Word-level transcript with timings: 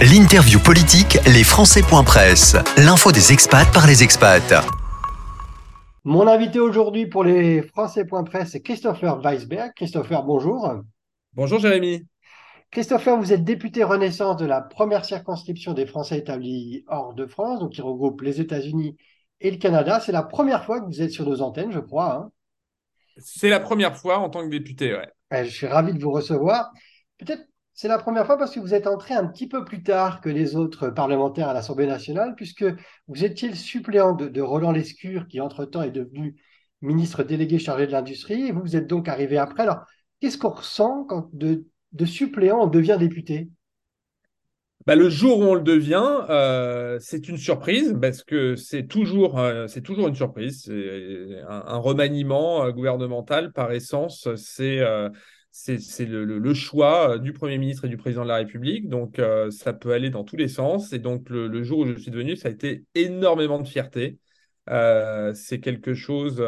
L'interview 0.00 0.60
politique, 0.60 1.18
les 1.26 1.42
Presse. 2.04 2.54
L'info 2.76 3.10
des 3.10 3.32
expats 3.32 3.66
par 3.72 3.88
les 3.88 4.04
expats. 4.04 4.64
Mon 6.04 6.28
invité 6.28 6.60
aujourd'hui 6.60 7.08
pour 7.08 7.24
les 7.24 7.62
Presse, 7.62 8.52
c'est 8.52 8.62
Christopher 8.62 9.20
Weisberg. 9.20 9.72
Christopher, 9.74 10.22
bonjour. 10.22 10.72
Bonjour 11.32 11.58
Jérémy. 11.58 12.06
Christopher, 12.70 13.18
vous 13.18 13.32
êtes 13.32 13.42
député 13.42 13.82
Renaissance 13.82 14.36
de 14.36 14.46
la 14.46 14.60
première 14.60 15.04
circonscription 15.04 15.72
des 15.72 15.84
Français 15.84 16.18
établis 16.18 16.84
hors 16.86 17.12
de 17.12 17.26
France, 17.26 17.58
donc 17.58 17.72
qui 17.72 17.82
regroupe 17.82 18.20
les 18.22 18.40
États-Unis 18.40 18.96
et 19.40 19.50
le 19.50 19.56
Canada. 19.56 19.98
C'est 19.98 20.12
la 20.12 20.22
première 20.22 20.64
fois 20.64 20.80
que 20.80 20.86
vous 20.86 21.02
êtes 21.02 21.10
sur 21.10 21.28
nos 21.28 21.42
antennes, 21.42 21.72
je 21.72 21.80
crois. 21.80 22.14
Hein. 22.14 22.30
C'est 23.16 23.48
la 23.48 23.58
première 23.58 23.96
fois 23.96 24.18
en 24.18 24.30
tant 24.30 24.44
que 24.44 24.50
député, 24.50 24.94
ouais. 24.94 25.08
Eh, 25.32 25.44
je 25.44 25.50
suis 25.50 25.66
ravi 25.66 25.92
de 25.92 26.00
vous 26.00 26.12
recevoir. 26.12 26.70
Peut-être 27.18 27.47
c'est 27.78 27.86
la 27.86 28.00
première 28.00 28.26
fois 28.26 28.36
parce 28.36 28.52
que 28.52 28.58
vous 28.58 28.74
êtes 28.74 28.88
entré 28.88 29.14
un 29.14 29.24
petit 29.24 29.46
peu 29.46 29.64
plus 29.64 29.84
tard 29.84 30.20
que 30.20 30.28
les 30.28 30.56
autres 30.56 30.88
parlementaires 30.88 31.48
à 31.48 31.54
l'Assemblée 31.54 31.86
nationale, 31.86 32.34
puisque 32.34 32.64
vous 33.06 33.24
étiez 33.24 33.48
le 33.48 33.54
suppléant 33.54 34.16
de, 34.16 34.40
Roland 34.40 34.72
Lescure, 34.72 35.28
qui 35.28 35.40
entre-temps 35.40 35.82
est 35.82 35.92
devenu 35.92 36.34
ministre 36.82 37.22
délégué 37.22 37.60
chargé 37.60 37.86
de 37.86 37.92
l'industrie, 37.92 38.48
et 38.48 38.50
vous, 38.50 38.62
vous 38.62 38.74
êtes 38.74 38.88
donc 38.88 39.06
arrivé 39.06 39.38
après. 39.38 39.62
Alors, 39.62 39.84
qu'est-ce 40.20 40.38
qu'on 40.38 40.48
ressent 40.48 41.04
quand 41.04 41.30
de 41.32 42.04
suppléant, 42.04 42.64
on 42.64 42.66
devient 42.66 42.96
député? 42.98 43.48
Bah, 44.88 44.96
le 44.96 45.10
jour 45.10 45.40
où 45.40 45.42
on 45.42 45.54
le 45.54 45.60
devient, 45.60 46.24
euh, 46.30 46.98
c'est 46.98 47.28
une 47.28 47.36
surprise 47.36 47.94
parce 48.00 48.24
que 48.24 48.56
c'est 48.56 48.88
toujours, 48.88 49.38
euh, 49.38 49.66
une 49.68 50.14
surprise. 50.14 50.62
C'est 50.64 51.42
un, 51.46 51.76
remaniement 51.76 52.64
euh, 52.64 52.72
gouvernemental 52.72 53.52
par 53.52 53.70
essence, 53.70 54.34
c'est 54.34 54.80
c'est 55.78 56.06
le, 56.06 56.24
le, 56.24 56.54
choix 56.54 57.18
du 57.18 57.32
Premier 57.32 57.58
ministre 57.58 57.84
et 57.84 57.88
du 57.88 57.96
Président 57.96 58.22
de 58.22 58.28
la 58.28 58.36
République. 58.36 58.88
Donc 58.88 59.20
ça 59.50 59.72
peut 59.72 59.92
aller 59.92 60.10
dans 60.10 60.24
tous 60.24 60.36
les 60.36 60.48
sens. 60.48 60.92
Et 60.92 60.98
donc 60.98 61.30
le, 61.30 61.48
le, 61.48 61.62
jour 61.62 61.80
où 61.80 61.86
je 61.86 61.94
suis 61.98 62.10
devenu, 62.10 62.36
ça 62.36 62.48
a 62.48 62.50
été 62.50 62.84
énormément 62.94 63.60
de 63.60 63.66
fierté. 63.66 64.18
c'est 65.34 65.60
quelque 65.60 65.94
chose 65.94 66.40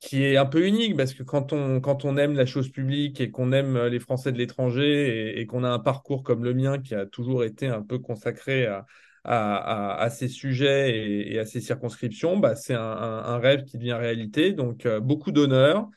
qui 0.00 0.24
est 0.24 0.36
un 0.36 0.46
peu 0.46 0.66
unique 0.66 0.96
parce 0.96 1.12
que 1.14 1.22
quand 1.22 1.52
on, 1.52 1.80
quand 1.80 2.04
on 2.04 2.16
aime 2.16 2.34
la 2.34 2.46
chose 2.46 2.70
publique 2.70 3.20
et 3.20 3.30
qu'on 3.30 3.52
aime 3.52 3.78
les 3.86 4.00
Français 4.00 4.32
de 4.32 4.38
l'étranger 4.38 5.38
et, 5.38 5.46
qu'on 5.46 5.62
a 5.62 5.68
un 5.70 5.78
parcours 5.78 6.22
comme 6.22 6.42
le 6.42 6.54
mien 6.54 6.78
qui 6.78 6.94
a 6.94 7.06
toujours 7.06 7.44
été 7.44 7.66
un 7.66 7.82
peu 7.82 7.98
consacré 7.98 8.66
à, 8.66 8.86
à, 9.24 10.10
ces 10.10 10.28
sujets 10.28 11.32
et, 11.32 11.38
à 11.38 11.44
ces 11.44 11.60
circonscriptions, 11.60 12.38
bah, 12.38 12.56
c'est 12.56 12.74
un, 12.74 13.38
rêve 13.38 13.64
qui 13.64 13.78
devient 13.78 13.92
réalité. 13.94 14.52
Donc 14.52 14.86
euh, 14.86 15.00
beaucoup 15.00 15.32
d'honneur, 15.32 15.88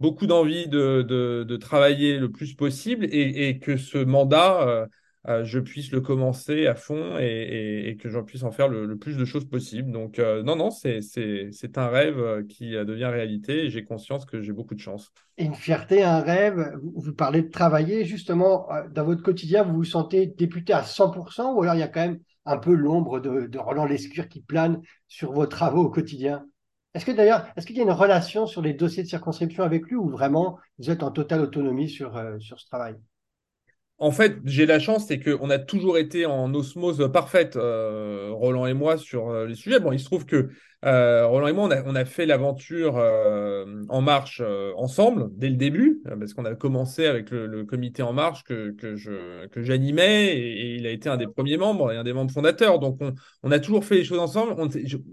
beaucoup 0.00 0.26
d'envie 0.26 0.68
de, 0.68 1.02
de, 1.02 1.56
travailler 1.56 2.18
le 2.18 2.30
plus 2.30 2.54
possible 2.54 3.04
et, 3.06 3.48
et 3.48 3.58
que 3.58 3.76
ce 3.76 3.98
mandat 3.98 4.62
euh, 4.68 4.86
euh, 5.28 5.44
je 5.44 5.58
puisse 5.58 5.90
le 5.90 6.00
commencer 6.00 6.66
à 6.66 6.74
fond 6.74 7.18
et, 7.18 7.98
que 8.00 8.08
j'en 8.08 8.22
puisse 8.22 8.44
en 8.44 8.50
faire 8.52 8.68
le, 8.68 8.96
plus 8.96 9.16
de 9.16 9.24
choses 9.24 9.44
possible. 9.44 9.90
Donc, 9.90 10.18
euh, 10.18 10.42
non, 10.42 10.56
non, 10.56 10.70
c'est 10.70 11.00
un 11.76 11.88
rêve 11.88 12.46
qui 12.46 12.70
devient 12.70 13.06
réalité 13.06 13.64
et 13.64 13.70
j'ai 13.70 13.84
conscience 13.84 14.24
que 14.24 14.40
j'ai 14.40 14.52
beaucoup 14.52 14.74
de 14.74 14.80
chance. 14.80 15.10
Et 15.36 15.44
une 15.44 15.54
fierté, 15.54 16.02
un 16.02 16.20
rêve, 16.20 16.72
vous, 16.82 17.12
parlez 17.12 17.42
de 17.42 17.50
travailler, 17.50 18.04
justement, 18.04 18.68
dans 18.94 19.04
votre 19.04 19.22
quotidien, 19.22 19.64
vous 19.64 19.74
vous 19.74 19.84
sentez 19.84 20.26
député 20.26 20.72
à 20.72 20.82
100% 20.82 21.54
ou 21.54 21.62
alors 21.62 21.74
il 21.74 21.80
y 21.80 21.82
a 21.82 21.88
quand 21.88 22.06
même 22.06 22.20
un 22.46 22.56
peu 22.56 22.72
l'ombre 22.72 23.20
de, 23.20 23.58
Roland 23.58 23.84
Lescure 23.84 24.28
qui 24.28 24.40
plane 24.40 24.80
sur 25.08 25.32
vos 25.32 25.46
travaux 25.46 25.84
au 25.84 25.90
quotidien? 25.90 26.46
Est-ce 26.98 27.06
que 27.06 27.12
d'ailleurs, 27.12 27.46
est-ce 27.56 27.64
qu'il 27.64 27.76
y 27.76 27.80
a 27.80 27.84
une 27.84 27.92
relation 27.92 28.48
sur 28.48 28.60
les 28.60 28.74
dossiers 28.74 29.04
de 29.04 29.08
circonscription 29.08 29.62
avec 29.62 29.86
lui 29.86 29.94
ou 29.94 30.08
vraiment 30.08 30.58
vous 30.80 30.90
êtes 30.90 31.04
en 31.04 31.12
totale 31.12 31.40
autonomie 31.40 31.88
sur, 31.88 32.20
sur 32.40 32.58
ce 32.58 32.66
travail? 32.66 32.96
En 34.00 34.12
fait, 34.12 34.36
j'ai 34.44 34.64
la 34.64 34.78
chance, 34.78 35.06
c'est 35.06 35.18
qu'on 35.18 35.50
a 35.50 35.58
toujours 35.58 35.98
été 35.98 36.24
en 36.24 36.54
osmose 36.54 37.10
parfaite, 37.12 37.56
euh, 37.56 38.30
Roland 38.32 38.66
et 38.66 38.74
moi, 38.74 38.96
sur 38.96 39.28
euh, 39.28 39.46
les 39.46 39.56
sujets. 39.56 39.80
Bon, 39.80 39.90
il 39.90 39.98
se 39.98 40.04
trouve 40.04 40.24
que 40.24 40.50
euh, 40.84 41.26
Roland 41.26 41.48
et 41.48 41.52
moi, 41.52 41.68
on 41.84 41.94
a, 41.96 42.04
fait 42.04 42.24
l'aventure 42.24 42.94
En 43.88 44.00
Marche 44.00 44.40
ensemble 44.76 45.30
dès 45.32 45.48
le 45.48 45.56
début, 45.56 46.00
parce 46.04 46.32
qu'on 46.32 46.44
a 46.44 46.54
commencé 46.54 47.06
avec 47.06 47.30
le, 47.30 47.64
comité 47.64 48.02
En 48.02 48.12
Marche 48.12 48.44
que, 48.44 48.70
que 48.70 49.62
j'animais 49.62 50.36
et, 50.36 50.76
il 50.76 50.86
a 50.86 50.90
été 50.90 51.08
un 51.08 51.16
des 51.16 51.26
premiers 51.26 51.56
membres 51.56 51.90
et 51.90 51.96
un 51.96 52.04
des 52.04 52.12
membres 52.12 52.30
fondateurs. 52.30 52.78
Donc, 52.78 52.98
on, 53.00 53.14
on 53.42 53.50
a 53.50 53.58
toujours 53.58 53.84
fait 53.84 53.96
les 53.96 54.04
choses 54.04 54.20
ensemble. 54.20 54.54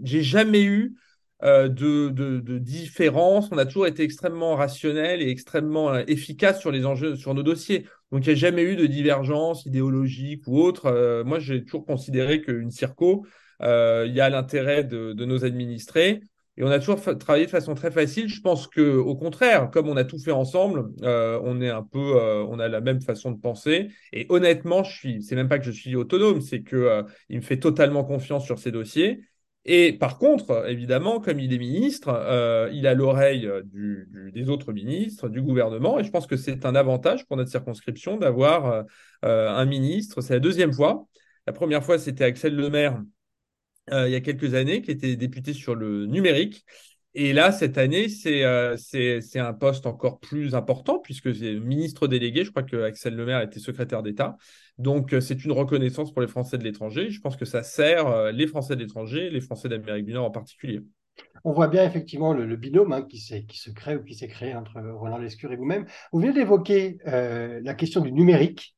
J'ai 0.03 0.22
jamais 0.22 0.63
eu 0.63 0.96
euh, 1.45 1.69
de, 1.69 2.09
de, 2.09 2.57
différence. 2.57 3.50
On 3.51 3.59
a 3.59 3.67
toujours 3.67 3.85
été 3.85 4.01
extrêmement 4.01 4.56
rationnel 4.56 5.22
et 5.22 5.29
extrêmement 5.29 5.94
euh, 5.94 6.03
efficace 6.07 6.59
sur 6.59 6.72
les 6.72 6.88
enjeux, 6.88 7.16
sur 7.16 7.35
nos 7.35 7.44
dossiers. 7.44 7.85
Donc, 8.11 8.25
il 8.25 8.29
n'y 8.29 8.33
a 8.33 8.35
jamais 8.35 8.63
eu 8.63 8.75
de 8.75 8.88
divergence 8.88 9.63
idéologique 9.67 10.41
ou 10.47 10.59
autre. 10.59 10.88
Euh, 10.88 11.23
moi, 11.23 11.38
j'ai 11.38 11.63
toujours 11.63 11.85
considéré 11.85 12.41
qu'une 12.41 12.72
circo, 12.72 13.28
il 13.61 14.11
y 14.11 14.22
a 14.22 14.29
l'intérêt 14.29 14.84
de, 14.84 15.13
nos 15.13 15.45
administrés. 15.45 16.22
Et 16.57 16.63
on 16.63 16.67
a 16.72 16.79
toujours 16.79 17.00
travaillé 17.19 17.45
de 17.45 17.51
façon 17.51 17.75
très 17.75 17.91
facile. 17.91 18.28
Je 18.28 18.41
pense 18.41 18.67
que, 18.67 18.97
au 18.97 19.16
contraire, 19.16 19.69
comme 19.69 19.88
on 19.88 19.97
a 19.97 20.03
tout 20.03 20.17
fait 20.17 20.31
ensemble, 20.31 20.85
on 21.03 21.61
est 21.61 21.69
un 21.69 21.84
peu, 21.84 22.19
on 22.50 22.59
a 22.59 22.67
la 22.67 22.81
même 22.81 23.01
façon 23.01 23.31
de 23.31 23.39
penser. 23.39 23.89
Et 24.13 24.25
honnêtement, 24.29 24.84
je 24.84 24.97
suis, 24.97 25.22
c'est 25.22 25.35
même 25.35 25.50
pas 25.50 25.59
que 25.59 25.66
je 25.66 25.72
suis 25.72 25.95
autonome, 25.95 26.41
c'est 26.41 26.61
que 26.61 27.03
il 27.29 27.38
me 27.38 27.41
fait 27.44 27.59
totalement 27.59 28.03
confiance 28.03 28.45
sur 28.45 28.57
ces 28.57 28.72
dossiers. 28.72 29.19
Et 29.68 29.94
par 29.94 30.20
contre, 30.20 30.70
évidemment, 30.70 31.20
comme 31.20 31.40
il 31.40 31.52
est 31.52 31.58
ministre, 31.58 32.09
euh, 32.09 32.70
il 32.72 32.86
a 32.86 32.94
l'oreille 32.94 33.50
des 34.31 34.50
autres 34.50 34.72
ministres, 34.74 35.28
du 35.28 35.42
gouvernement, 35.42 36.00
et 36.00 36.03
je 36.03 36.12
pense 36.12 36.28
que 36.28 36.38
c'est 36.38 36.66
un 36.66 36.76
avantage 36.76 37.26
pour 37.26 37.36
notre 37.36 37.50
circonscription 37.50 38.18
d'avoir 38.18 38.66
euh, 38.68 38.84
euh, 39.26 39.50
un 39.50 39.66
ministre. 39.66 40.22
C'est 40.22 40.36
la 40.36 40.40
deuxième 40.40 40.72
fois. 40.72 41.08
La 41.48 41.53
première 41.53 41.84
fois, 41.84 41.98
c'était 41.98 42.26
Axel 42.26 42.56
Lemaire, 42.56 43.02
il 43.92 44.09
y 44.09 44.16
a 44.16 44.22
quelques 44.22 44.56
années, 44.56 44.81
qui 44.81 44.90
était 44.90 45.16
député 45.16 45.53
sur 45.53 45.76
le 45.76 46.08
numérique. 46.08 46.66
Et 47.18 47.31
là, 47.31 47.53
cette 47.53 47.78
année, 47.78 48.09
c'est 48.09 48.44
c'est 48.78 49.40
un 49.40 49.53
poste 49.53 49.86
encore 49.86 50.20
plus 50.20 50.53
important 50.53 51.00
puisque 51.00 51.34
c'est 51.34 51.53
ministre 51.53 52.08
délégué. 52.08 52.44
Je 52.44 52.52
crois 52.52 52.64
que 52.64 52.84
Axel 52.84 53.16
Lemaire 53.16 53.42
était 53.42 53.62
secrétaire 53.62 54.03
d'État. 54.03 54.36
Donc, 54.78 55.14
euh, 55.14 55.22
c'est 55.22 55.46
une 55.46 55.53
reconnaissance 55.53 56.12
pour 56.12 56.22
les 56.22 56.28
Français 56.28 56.58
de 56.58 56.64
l'étranger. 56.66 57.09
Je 57.09 57.22
pense 57.22 57.38
que 57.38 57.46
ça 57.46 57.64
sert 57.64 58.08
euh, 58.08 58.31
les 58.34 58.48
Français 58.48 58.76
de 58.76 58.81
l'étranger, 58.81 59.30
les 59.30 59.40
Français 59.40 59.70
d'Amérique 59.70 60.03
du 60.03 60.12
Nord 60.12 60.26
en 60.26 60.31
particulier. 60.31 60.81
On 61.46 61.53
voit 61.53 61.70
bien 61.70 61.86
effectivement 61.86 62.34
le, 62.34 62.53
binôme 62.58 62.92
hein, 62.92 63.03
qui, 63.03 63.20
se 63.20 63.70
crée 63.70 63.96
ou 63.96 64.03
qui 64.03 64.16
s'est 64.16 64.28
créé 64.28 64.53
entre 64.53 64.82
Roland 64.82 65.18
Lescure 65.18 65.53
et 65.53 65.56
vous-même. 65.56 65.86
Vous 66.12 66.20
venez 66.20 66.34
d'évoquer 66.34 66.97
euh, 67.08 67.62
la 67.64 67.74
question 67.76 68.02
du 68.02 68.12
numérique. 68.12 68.76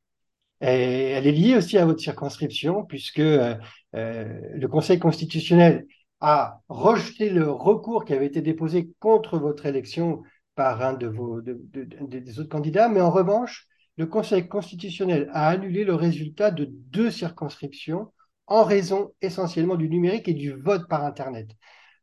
Elle 0.59 1.25
est 1.25 1.31
liée 1.31 1.55
aussi 1.55 1.79
à 1.79 1.85
votre 1.85 1.99
circonscription, 1.99 2.83
puisque 2.83 3.19
le 3.19 4.65
Conseil 4.65 4.97
constitutionnel 4.97 5.85
a 6.19 6.61
rejeté 6.67 7.29
le 7.29 7.49
recours 7.49 8.05
qui 8.05 8.13
avait 8.13 8.25
été 8.25 8.41
déposé 8.41 8.89
contre 8.99 9.37
votre 9.37 9.65
élection 9.65 10.23
par 10.55 10.81
un 10.81 10.93
de 10.93 11.07
vos 11.07 11.41
des 11.41 12.39
autres 12.39 12.49
candidats, 12.49 12.89
mais 12.89 13.01
en 13.01 13.11
revanche, 13.11 13.67
le 13.97 14.05
Conseil 14.05 14.47
constitutionnel 14.47 15.29
a 15.33 15.47
annulé 15.49 15.83
le 15.83 15.95
résultat 15.95 16.51
de 16.51 16.65
deux 16.69 17.11
circonscriptions 17.11 18.11
en 18.47 18.63
raison 18.63 19.11
essentiellement 19.21 19.75
du 19.75 19.89
numérique 19.89 20.27
et 20.27 20.33
du 20.33 20.53
vote 20.53 20.87
par 20.87 21.03
Internet. 21.03 21.49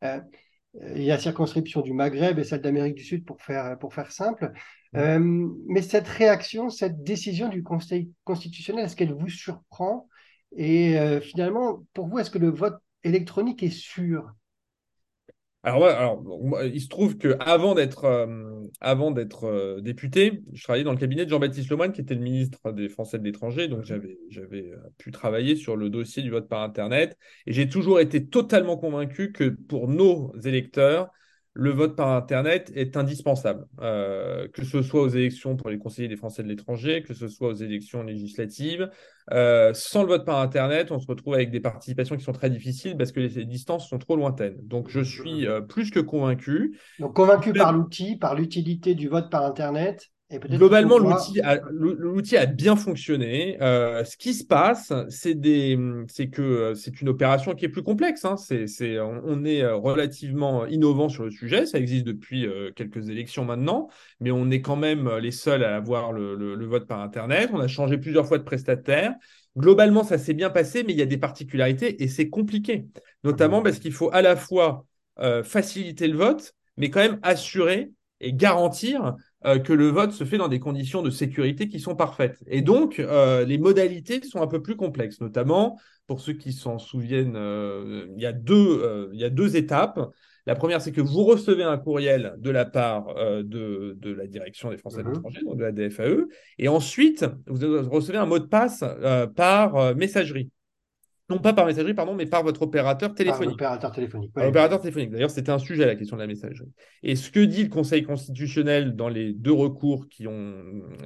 Euh, 0.05 0.21
il 0.97 1.03
y 1.03 1.11
a 1.11 1.15
la 1.15 1.21
circonscription 1.21 1.81
du 1.81 1.93
Maghreb 1.93 2.39
et 2.39 2.45
celle 2.45 2.61
d'Amérique 2.61 2.97
du 2.97 3.05
Sud 3.05 3.25
pour 3.25 3.41
faire, 3.41 3.79
pour 3.79 3.95
faire 3.95 4.11
simple. 4.11 4.53
Mmh. 4.93 4.99
Euh, 4.99 5.49
mais 5.69 5.83
cette 5.83 6.09
réaction, 6.09 6.69
cette 6.69 7.03
décision 7.03 7.49
du 7.49 7.63
Conseil 7.63 8.11
constitutionnel, 8.25 8.85
est-ce 8.85 8.97
qu'elle 8.97 9.15
vous 9.15 9.29
surprend? 9.29 10.09
Et 10.57 10.99
euh, 10.99 11.21
finalement, 11.21 11.85
pour 11.95 12.09
vous, 12.09 12.19
est-ce 12.19 12.31
que 12.31 12.39
le 12.39 12.51
vote 12.51 12.79
électronique 13.05 13.63
est 13.63 13.71
sûr? 13.71 14.33
Alors, 15.67 16.23
il 16.63 16.81
se 16.81 16.89
trouve 16.89 17.17
que 17.17 17.37
avant 17.41 17.75
d'être 17.75 18.05
euh, 18.05 18.69
euh, 19.45 19.81
député, 19.81 20.43
je 20.53 20.63
travaillais 20.63 20.85
dans 20.85 20.93
le 20.93 20.99
cabinet 20.99 21.25
de 21.25 21.31
Jean-Baptiste 21.31 21.71
Lemoyne, 21.71 21.93
qui 21.93 22.03
était 22.03 22.15
le 22.15 22.21
ministre 22.21 22.71
des 22.73 22.91
Français 22.91 23.19
de 23.19 23.25
l'étranger. 23.25 23.67
Donc, 23.69 23.83
j'avais 23.85 24.19
j'avais 24.29 24.73
euh, 24.73 24.77
pu 24.99 25.11
travailler 25.11 25.57
sur 25.57 25.77
le 25.77 25.89
dossier 25.89 26.23
du 26.23 26.29
vote 26.29 26.51
par 26.51 26.61
Internet. 26.61 27.17
Et 27.47 27.55
j'ai 27.55 27.67
toujours 27.67 27.99
été 27.99 28.27
totalement 28.27 28.77
convaincu 28.77 29.33
que 29.33 29.49
pour 29.49 29.89
nos 29.89 30.37
électeurs, 30.45 31.11
le 31.55 31.71
vote 31.71 31.95
par 31.95 32.11
Internet 32.11 32.73
est 32.75 32.97
indispensable, 32.97 33.67
euh, 33.81 34.49
que 34.49 34.65
ce 34.65 34.83
soit 34.83 35.03
aux 35.03 35.09
élections 35.09 35.55
pour 35.57 35.71
les 35.71 35.79
conseillers 35.79 36.09
des 36.09 36.17
Français 36.17 36.43
de 36.43 36.49
l'étranger, 36.49 37.03
que 37.03 37.15
ce 37.15 37.29
soit 37.29 37.49
aux 37.49 37.55
élections 37.55 38.03
législatives. 38.03 38.91
Euh, 39.33 39.73
sans 39.73 40.03
le 40.03 40.09
vote 40.09 40.27
par 40.27 40.41
Internet, 40.41 40.91
on 40.91 40.99
se 40.99 41.07
retrouve 41.07 41.35
avec 41.35 41.53
des 41.53 41.61
participations 41.61 42.17
qui 42.17 42.25
sont 42.25 42.33
très 42.33 42.51
difficiles 42.51 42.97
parce 42.97 43.13
que 43.13 43.21
les 43.21 43.45
distances 43.45 43.89
sont 43.89 43.99
trop 43.99 44.17
lointaines. 44.17 44.57
Donc 44.63 44.89
je 44.89 45.01
suis 45.01 45.47
euh, 45.47 45.61
plus 45.61 45.93
que 45.93 46.01
convaincu. 46.01 46.77
Donc 46.99 47.15
convaincu 47.15 47.53
par 47.53 47.73
l'outil, 47.73 48.17
par 48.17 48.35
l'utilité 48.35 48.97
du 48.97 49.09
vote 49.09 49.31
par 49.31 49.45
Internet 49.45 50.11
Globalement, 50.39 50.99
l'outil 50.99 51.41
a, 51.41 51.61
l'outil 51.71 52.37
a 52.37 52.47
bien 52.47 52.77
fonctionné. 52.77 53.59
Euh, 53.61 54.05
ce 54.05 54.17
qui 54.17 54.35
se 54.35 54.45
passe, 54.45 54.93
c'est 55.09 55.35
des, 55.35 55.79
c'est 56.09 56.29
que 56.29 56.43
euh, 56.43 56.75
c'est 56.75 57.01
une 57.01 57.09
opération 57.09 57.55
qui 57.55 57.65
est 57.65 57.69
plus 57.69 57.83
complexe. 57.83 58.25
Hein. 58.25 58.37
C'est, 58.37 58.67
c'est, 58.67 58.99
on 59.01 59.45
est 59.45 59.63
euh, 59.63 59.77
relativement 59.77 60.67
innovant 60.67 61.09
sur 61.09 61.25
le 61.25 61.31
sujet. 61.31 61.67
Ça 61.67 61.79
existe 61.79 62.07
depuis 62.07 62.47
quelques 62.77 63.09
élections 63.09 63.45
maintenant, 63.45 63.89
mais 64.21 64.31
on 64.31 64.51
est 64.51 64.61
quand 64.61 64.77
même 64.77 65.11
les 65.17 65.31
seuls 65.31 65.65
à 65.65 65.77
avoir 65.77 66.13
le, 66.13 66.35
le, 66.35 66.67
vote 66.67 66.87
par 66.87 67.01
Internet. 67.01 67.51
On 67.53 67.61
a 67.61 67.69
changé 67.69 67.99
plusieurs 67.99 68.27
fois 68.27 68.39
de 68.39 68.45
prestataire. 68.45 69.15
Globalement, 69.57 70.03
ça 70.03 70.19
s'est 70.19 70.35
bien 70.35 70.51
passé, 70.51 70.83
mais 70.85 70.93
il 70.93 70.99
y 70.99 71.03
a 71.03 71.07
des 71.07 71.19
particularités 71.19 72.03
et 72.03 72.09
c'est 72.09 72.29
compliqué, 72.29 72.87
notamment 73.23 73.63
parce 73.63 73.79
qu'il 73.79 73.93
faut 73.93 74.11
à 74.13 74.23
la 74.23 74.37
fois 74.37 74.87
faciliter 75.45 76.09
le 76.09 76.17
vote, 76.17 76.55
mais 76.77 76.91
quand 76.91 77.01
même 77.01 77.21
assurer 77.23 77.93
et 78.21 78.33
garantir 78.33 79.15
euh, 79.47 79.59
que 79.59 79.73
le 79.73 79.89
vote 79.89 80.13
se 80.13 80.25
fait 80.25 80.39
dans 80.39 80.49
des 80.49 80.59
conditions 80.59 81.03
de 81.03 81.11
sécurité 81.11 81.69
qui 81.69 81.79
sont 81.79 81.95
parfaites. 81.95 82.43
Et 82.47 82.63
donc, 82.63 82.99
euh, 82.99 83.45
les 83.45 83.59
modalités 83.59 84.23
sont 84.23 84.41
un 84.41 84.47
peu 84.47 84.63
plus 84.63 84.77
complexes, 84.77 85.21
notamment 85.21 85.79
pour 86.07 86.21
ceux 86.21 86.33
qui 86.33 86.53
s'en 86.53 86.79
souviennent, 86.79 87.37
euh, 87.37 88.07
il, 88.17 88.23
y 88.23 88.27
a 88.27 88.33
deux, 88.33 89.11
il 89.13 89.21
y 89.21 89.25
a 89.25 89.31
deux 89.31 89.57
étapes. 89.57 90.01
La 90.47 90.55
première, 90.55 90.81
c'est 90.81 90.93
que 90.93 91.01
vous 91.01 91.25
recevez 91.25 91.63
un 91.63 91.79
courriel 91.79 92.35
de 92.39 92.51
la 92.51 92.65
part 92.65 93.15
de, 93.15 93.97
de, 93.99 94.13
la 94.13 94.27
direction 94.27 94.71
des 94.71 94.77
Français 94.77 95.03
de 95.03 95.09
mhm. 95.09 95.15
l'étranger, 95.15 95.41
donc 95.43 95.57
de 95.57 95.65
la 95.65 95.73
DFAE, 95.73 96.27
et 96.59 96.69
ensuite, 96.69 97.25
vous 97.47 97.89
recevez 97.89 98.19
un 98.19 98.27
mot 98.27 98.39
de 98.39 98.45
passe 98.45 98.85
par 99.35 99.95
messagerie 99.95 100.51
non 101.31 101.39
pas 101.39 101.55
par 101.55 101.65
messagerie, 101.65 101.95
pardon, 101.95 102.15
mais 102.15 102.27
par 102.27 102.43
votre 102.43 102.63
opérateur 102.63 103.15
téléphonique. 103.15 103.59
Par 103.59 103.73
opérateur 103.73 103.93
téléphonique. 103.93 104.31
Opérateur 104.37 104.81
téléphonique. 104.81 105.11
D'ailleurs, 105.11 105.31
c'était 105.31 105.51
un 105.51 105.59
sujet, 105.59 105.87
la 105.87 105.97
question 105.97 106.17
de 106.17 106.21
la 106.21 106.27
messagerie. 106.27 106.71
Et 107.03 107.17
ce 107.17 107.31
que 107.31 107.41
dit 107.41 107.63
le 107.63 107.71
Conseil 107.71 108.03
constitutionnel 108.03 108.95
dans 108.95 109.09
les 109.09 109.33
deux 109.33 109.53
recours 109.53 110.07
qui 110.09 110.27
ont, 110.27 110.55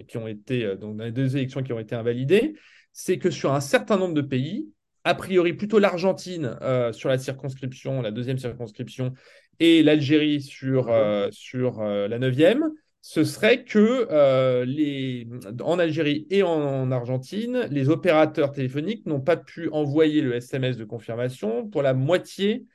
qui 0.09 0.17
ont 0.17 0.27
été, 0.27 0.65
euh, 0.65 0.77
donc 0.77 0.97
dans 0.97 1.05
les 1.05 1.13
deux 1.13 1.37
élections 1.37 1.63
qui 1.63 1.73
ont 1.73 1.79
été 1.79 1.95
invalidées, 1.95 2.55
c'est 2.93 3.19
que 3.19 3.31
sur 3.31 3.53
un 3.53 3.61
certain 3.61 3.97
nombre 3.97 4.15
de 4.15 4.23
pays, 4.23 4.69
a 5.05 5.15
priori 5.15 5.53
plutôt 5.53 5.79
l'Argentine 5.79 6.57
euh, 6.63 6.93
sur 6.93 7.09
la 7.09 7.19
circonscription, 7.19 8.03
la 8.03 8.11
deuxième 8.11 8.39
circonscription, 8.39 9.13
et 9.61 9.85
l'Algérie 9.85 10.41
sur, 10.41 10.89
euh, 10.91 11.29
sur 11.31 11.83
la 11.83 12.19
neuvième, 12.19 12.71
ce 13.09 13.25
serait 13.25 13.65
que 13.65 14.07
euh, 14.11 14.67
les, 14.67 15.27
en 15.63 15.79
Algérie 15.79 16.27
et 16.29 16.43
en, 16.43 16.91
Argentine, 16.91 17.67
les 17.71 17.89
opérateurs 17.89 18.53
téléphoniques 18.53 19.07
n'ont 19.07 19.23
pas 19.23 19.39
pu 19.39 19.71
envoyer 19.71 20.21
le 20.21 20.35
SMS 20.35 20.77
de 20.77 20.85
confirmation 20.85 21.67
pour 21.67 21.81
la 21.81 21.95
moitié 21.95 22.67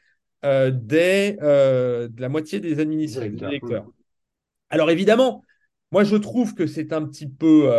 euh, 0.43 0.71
des, 0.71 1.37
euh, 1.43 2.07
de 2.07 2.19
la 2.19 2.29
moitié 2.29 2.59
des 2.59 2.79
administrés, 2.79 3.29
des 3.29 3.45
électeurs. 3.45 3.85
Alors 4.71 4.89
évidemment, 4.89 5.43
moi 5.91 6.03
je 6.03 6.15
trouve 6.15 6.55
que 6.55 6.65
c'est 6.65 6.93
un 6.93 7.05
petit 7.05 7.29
peu, 7.29 7.69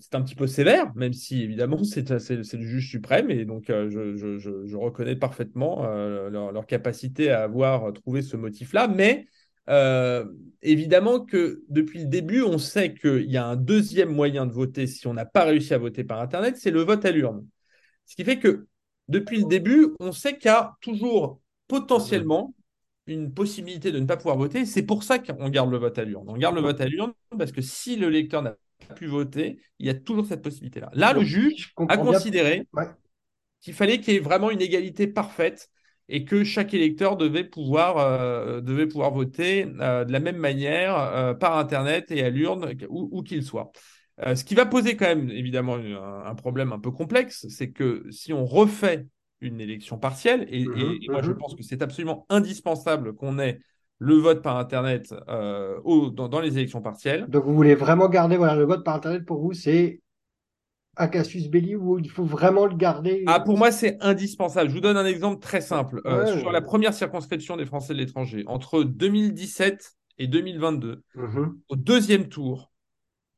c'est 0.00 0.14
un 0.14 0.22
petit 0.22 0.34
peu 0.34 0.46
sévère, 0.46 0.94
même 0.94 1.12
si 1.12 1.42
évidemment 1.42 1.84
c'est, 1.84 2.08
le 2.08 2.42
juge 2.42 2.88
suprême 2.90 3.30
et 3.30 3.44
donc 3.44 3.64
je, 3.68 4.16
je, 4.16 4.38
je, 4.38 4.76
reconnais 4.78 5.16
parfaitement 5.16 5.82
leur, 5.84 6.52
leur, 6.52 6.64
capacité 6.64 7.30
à 7.30 7.42
avoir 7.42 7.92
trouvé 7.92 8.22
ce 8.22 8.38
motif-là, 8.38 8.88
mais 8.88 9.26
euh, 9.68 10.24
évidemment 10.62 11.20
que 11.20 11.62
depuis 11.68 12.00
le 12.00 12.06
début, 12.06 12.42
on 12.42 12.58
sait 12.58 12.94
qu'il 12.94 13.30
y 13.30 13.36
a 13.36 13.46
un 13.46 13.56
deuxième 13.56 14.10
moyen 14.10 14.46
de 14.46 14.52
voter 14.52 14.86
si 14.86 15.06
on 15.06 15.14
n'a 15.14 15.26
pas 15.26 15.44
réussi 15.44 15.74
à 15.74 15.78
voter 15.78 16.04
par 16.04 16.20
Internet, 16.20 16.56
c'est 16.56 16.70
le 16.70 16.80
vote 16.80 17.04
à 17.04 17.10
l'urne. 17.10 17.46
Ce 18.06 18.16
qui 18.16 18.24
fait 18.24 18.38
que 18.38 18.66
depuis 19.08 19.38
le 19.38 19.44
début, 19.44 19.94
on 20.00 20.12
sait 20.12 20.36
qu'il 20.36 20.46
y 20.46 20.54
a 20.54 20.76
toujours 20.80 21.40
potentiellement 21.66 22.54
une 23.06 23.32
possibilité 23.32 23.90
de 23.90 23.98
ne 23.98 24.06
pas 24.06 24.16
pouvoir 24.16 24.36
voter. 24.36 24.66
C'est 24.66 24.82
pour 24.82 25.02
ça 25.02 25.18
qu'on 25.18 25.48
garde 25.48 25.70
le 25.70 25.78
vote 25.78 25.98
à 25.98 26.04
l'urne. 26.04 26.28
On 26.28 26.36
garde 26.36 26.54
le 26.54 26.60
vote 26.60 26.80
à 26.80 26.86
l'urne 26.86 27.12
parce 27.36 27.52
que 27.52 27.62
si 27.62 27.96
le 27.96 28.08
lecteur 28.08 28.42
n'a 28.42 28.54
pas 28.86 28.94
pu 28.94 29.06
voter, 29.06 29.60
il 29.78 29.86
y 29.86 29.90
a 29.90 29.94
toujours 29.94 30.26
cette 30.26 30.42
possibilité-là. 30.42 30.90
Là, 30.92 31.12
le 31.12 31.22
juge 31.22 31.72
a 31.88 31.96
considéré 31.96 32.66
qu'il 33.60 33.74
fallait 33.74 34.00
qu'il 34.00 34.14
y 34.14 34.16
ait 34.18 34.20
vraiment 34.20 34.50
une 34.50 34.60
égalité 34.60 35.06
parfaite 35.06 35.70
et 36.08 36.24
que 36.24 36.44
chaque 36.44 36.74
électeur 36.74 37.16
devait 37.16 37.44
pouvoir, 37.44 37.98
euh, 37.98 38.60
devait 38.60 38.86
pouvoir 38.86 39.12
voter 39.12 39.66
euh, 39.80 40.04
de 40.04 40.12
la 40.12 40.20
même 40.20 40.38
manière 40.38 40.96
euh, 40.98 41.34
par 41.34 41.58
Internet 41.58 42.10
et 42.10 42.22
à 42.22 42.30
l'urne, 42.30 42.72
où, 42.88 43.22
qu'il 43.22 43.42
soit. 43.42 43.70
ce 44.34 44.42
qui 44.42 44.54
va 44.54 44.66
poser 44.66 44.96
quand 44.96 45.06
même 45.06 45.30
évidemment 45.30 45.76
un, 45.76 46.34
problème 46.34 46.72
un 46.72 46.78
peu 46.78 46.90
complexe, 46.90 47.46
c'est 47.48 47.70
que 47.70 48.04
si 48.10 48.32
on 48.32 48.46
refait 48.46 49.06
une 49.40 49.60
élection 49.60 49.98
partielle, 49.98 50.46
et, 50.50 50.64
mmh 50.64 50.98
moi 51.10 51.22
je 51.22 51.30
mmh 51.30 51.36
pense 51.36 51.54
que 51.54 51.62
c'est 51.62 51.82
absolument 51.82 52.26
indispensable 52.28 53.14
qu'on 53.14 53.38
ait 53.38 53.60
le 54.00 54.14
vote 54.14 54.42
par 54.42 54.56
Internet 54.56 55.14
au, 55.84 56.10
dans, 56.10 56.28
dans, 56.28 56.40
les 56.40 56.56
élections 56.56 56.80
partielles. 56.80 57.26
Donc 57.28 57.44
vous 57.44 57.54
voulez 57.54 57.74
vraiment 57.74 58.08
garder 58.08 58.36
voilà, 58.36 58.56
le 58.56 58.64
vote 58.64 58.84
par 58.84 58.96
Internet 58.96 59.24
pour 59.24 59.40
vous, 59.40 59.52
c'est 59.52 60.00
un 60.98 61.08
casus 61.08 61.48
belli 61.48 61.76
où 61.76 61.98
il 61.98 62.10
faut 62.10 62.24
vraiment 62.24 62.66
le 62.66 62.76
garder 62.76 63.22
Ah, 63.26 63.40
pour 63.40 63.56
moi, 63.56 63.70
c'est 63.70 63.96
indispensable. 64.00 64.68
Je 64.68 64.74
vous 64.74 64.80
donne 64.80 64.96
un 64.96 65.06
exemple 65.06 65.40
très 65.40 65.60
simple. 65.60 66.00
Euh, 66.06 66.38
sur 66.38 66.50
la 66.50 66.60
première 66.60 66.92
circonscription 66.92 67.56
des 67.56 67.64
Français 67.64 67.94
de 67.94 67.98
l'étranger, 67.98 68.44
entre 68.46 68.82
2017 68.82 69.96
et 70.18 70.26
2022, 70.26 71.02
mhm. 71.14 71.58
au 71.68 71.76
deuxième 71.76 72.28
tour 72.28 72.72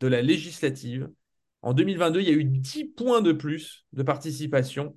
de 0.00 0.06
la 0.08 0.22
législative, 0.22 1.10
en 1.62 1.74
2022, 1.74 2.20
il 2.20 2.28
y 2.28 2.30
a 2.30 2.34
eu 2.34 2.44
10 2.44 2.86
points 2.96 3.20
de 3.20 3.32
plus 3.32 3.84
de 3.92 4.02
participation 4.02 4.96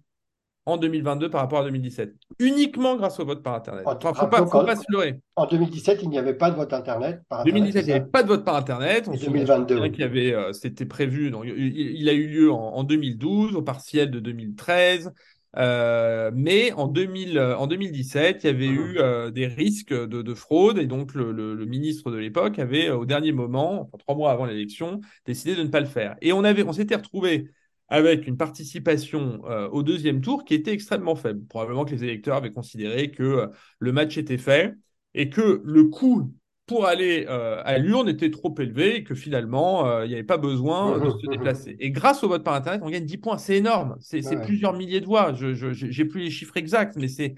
en 0.65 0.77
2022 0.77 1.29
par 1.29 1.41
rapport 1.41 1.59
à 1.59 1.63
2017, 1.65 2.13
uniquement 2.39 2.95
grâce 2.95 3.19
au 3.19 3.25
vote 3.25 3.43
par 3.43 3.55
Internet. 3.55 3.83
Il 3.85 4.07
ne 4.07 4.13
faut 4.13 4.63
pas, 4.63 4.75
se 4.75 4.91
leurrer. 4.91 5.19
En 5.35 5.45
2017, 5.45 5.99
il 6.03 6.09
n'y 6.09 6.17
avait 6.17 6.33
pas 6.33 6.51
de 6.51 6.55
vote 6.55 6.71
Internet. 6.71 7.21
Par 7.27 7.41
Internet 7.41 7.63
2017, 7.63 7.83
il 7.83 7.87
n'y 7.87 7.93
avait 7.93 8.05
pas 8.09 8.23
de 8.23 8.27
vote 8.29 8.45
par 8.45 8.55
Internet. 8.55 9.07
En 9.09 9.13
2022. 9.13 9.87
Qui 9.89 10.03
avait, 10.03 10.33
euh, 10.33 10.53
c'était 10.53 10.85
prévu. 10.85 11.31
Donc, 11.31 11.45
il, 11.45 12.07
a 12.07 12.13
eu 12.13 12.27
lieu 12.27 12.51
en, 12.51 12.83
2012, 12.83 13.55
au 13.55 13.61
partiel 13.61 14.09
de 14.09 14.19
2013. 14.19 15.11
Euh, 15.55 16.31
mais 16.33 16.71
en, 16.71 16.87
2000, 16.87 17.39
en 17.39 17.67
2017, 17.67 18.43
il 18.43 18.47
y 18.47 18.49
avait 18.49 18.67
mmh. 18.67 18.73
eu 18.73 18.97
euh, 18.97 19.31
des 19.31 19.45
risques 19.45 19.93
de, 19.93 20.33
fraude 20.33 20.79
et 20.79 20.87
donc 20.87 21.13
le, 21.13 21.31
le 21.31 21.65
ministre 21.65 22.09
de 22.09 22.17
l'époque 22.17 22.57
avait, 22.57 22.89
au 22.89 23.05
dernier 23.05 23.33
moment, 23.33 23.81
enfin, 23.81 23.97
trois 23.99 24.15
mois 24.15 24.31
avant 24.31 24.45
l'élection, 24.45 25.01
décidé 25.27 25.55
de 25.55 25.61
ne 25.61 25.67
pas 25.67 25.79
le 25.79 25.85
faire. 25.85 26.15
Et 26.21 26.33
on, 26.33 26.43
avait, 26.43 26.63
on 26.63 26.73
s'était 26.73 26.95
retrouvé 26.95 27.49
avec 27.89 28.27
une 28.27 28.37
participation 28.37 29.41
euh, 29.45 29.67
au 29.69 29.83
deuxième 29.83 30.21
tour 30.21 30.45
qui 30.45 30.53
était 30.53 30.71
extrêmement 30.71 31.15
faible. 31.15 31.45
Probablement 31.47 31.85
que 31.85 31.91
les 31.91 32.03
électeurs 32.03 32.37
avaient 32.37 32.51
considéré 32.51 33.11
que 33.11 33.23
euh, 33.23 33.47
le 33.79 33.91
match 33.91 34.17
était 34.17 34.37
fait 34.37 34.73
et 35.13 35.29
que 35.29 35.61
le 35.63 35.83
coût 35.85 36.33
pour 36.65 36.85
aller 36.85 37.25
euh, 37.27 37.61
à 37.65 37.77
l'urne 37.77 38.07
était 38.07 38.31
trop 38.31 38.55
élevé 38.57 38.95
et 38.95 39.03
que 39.03 39.15
finalement, 39.15 40.01
il 40.01 40.07
n'y 40.07 40.13
avait 40.13 40.23
pas 40.23 40.37
besoin 40.37 40.97
de 40.97 41.09
se 41.09 41.29
déplacer. 41.29 41.75
Et 41.79 41.91
grâce 41.91 42.23
au 42.23 42.29
vote 42.29 42.43
par 42.43 42.53
Internet, 42.53 42.81
on 42.85 42.89
gagne 42.89 43.05
10 43.05 43.17
points. 43.17 43.37
C'est 43.37 43.57
énorme. 43.57 43.97
C'est 43.99 44.21
plusieurs 44.41 44.71
milliers 44.71 45.01
de 45.01 45.05
voix. 45.05 45.33
Je 45.33 45.85
n'ai 45.85 46.05
plus 46.05 46.21
les 46.21 46.31
chiffres 46.31 46.55
exacts, 46.55 46.95
mais 46.95 47.09
c'est 47.09 47.35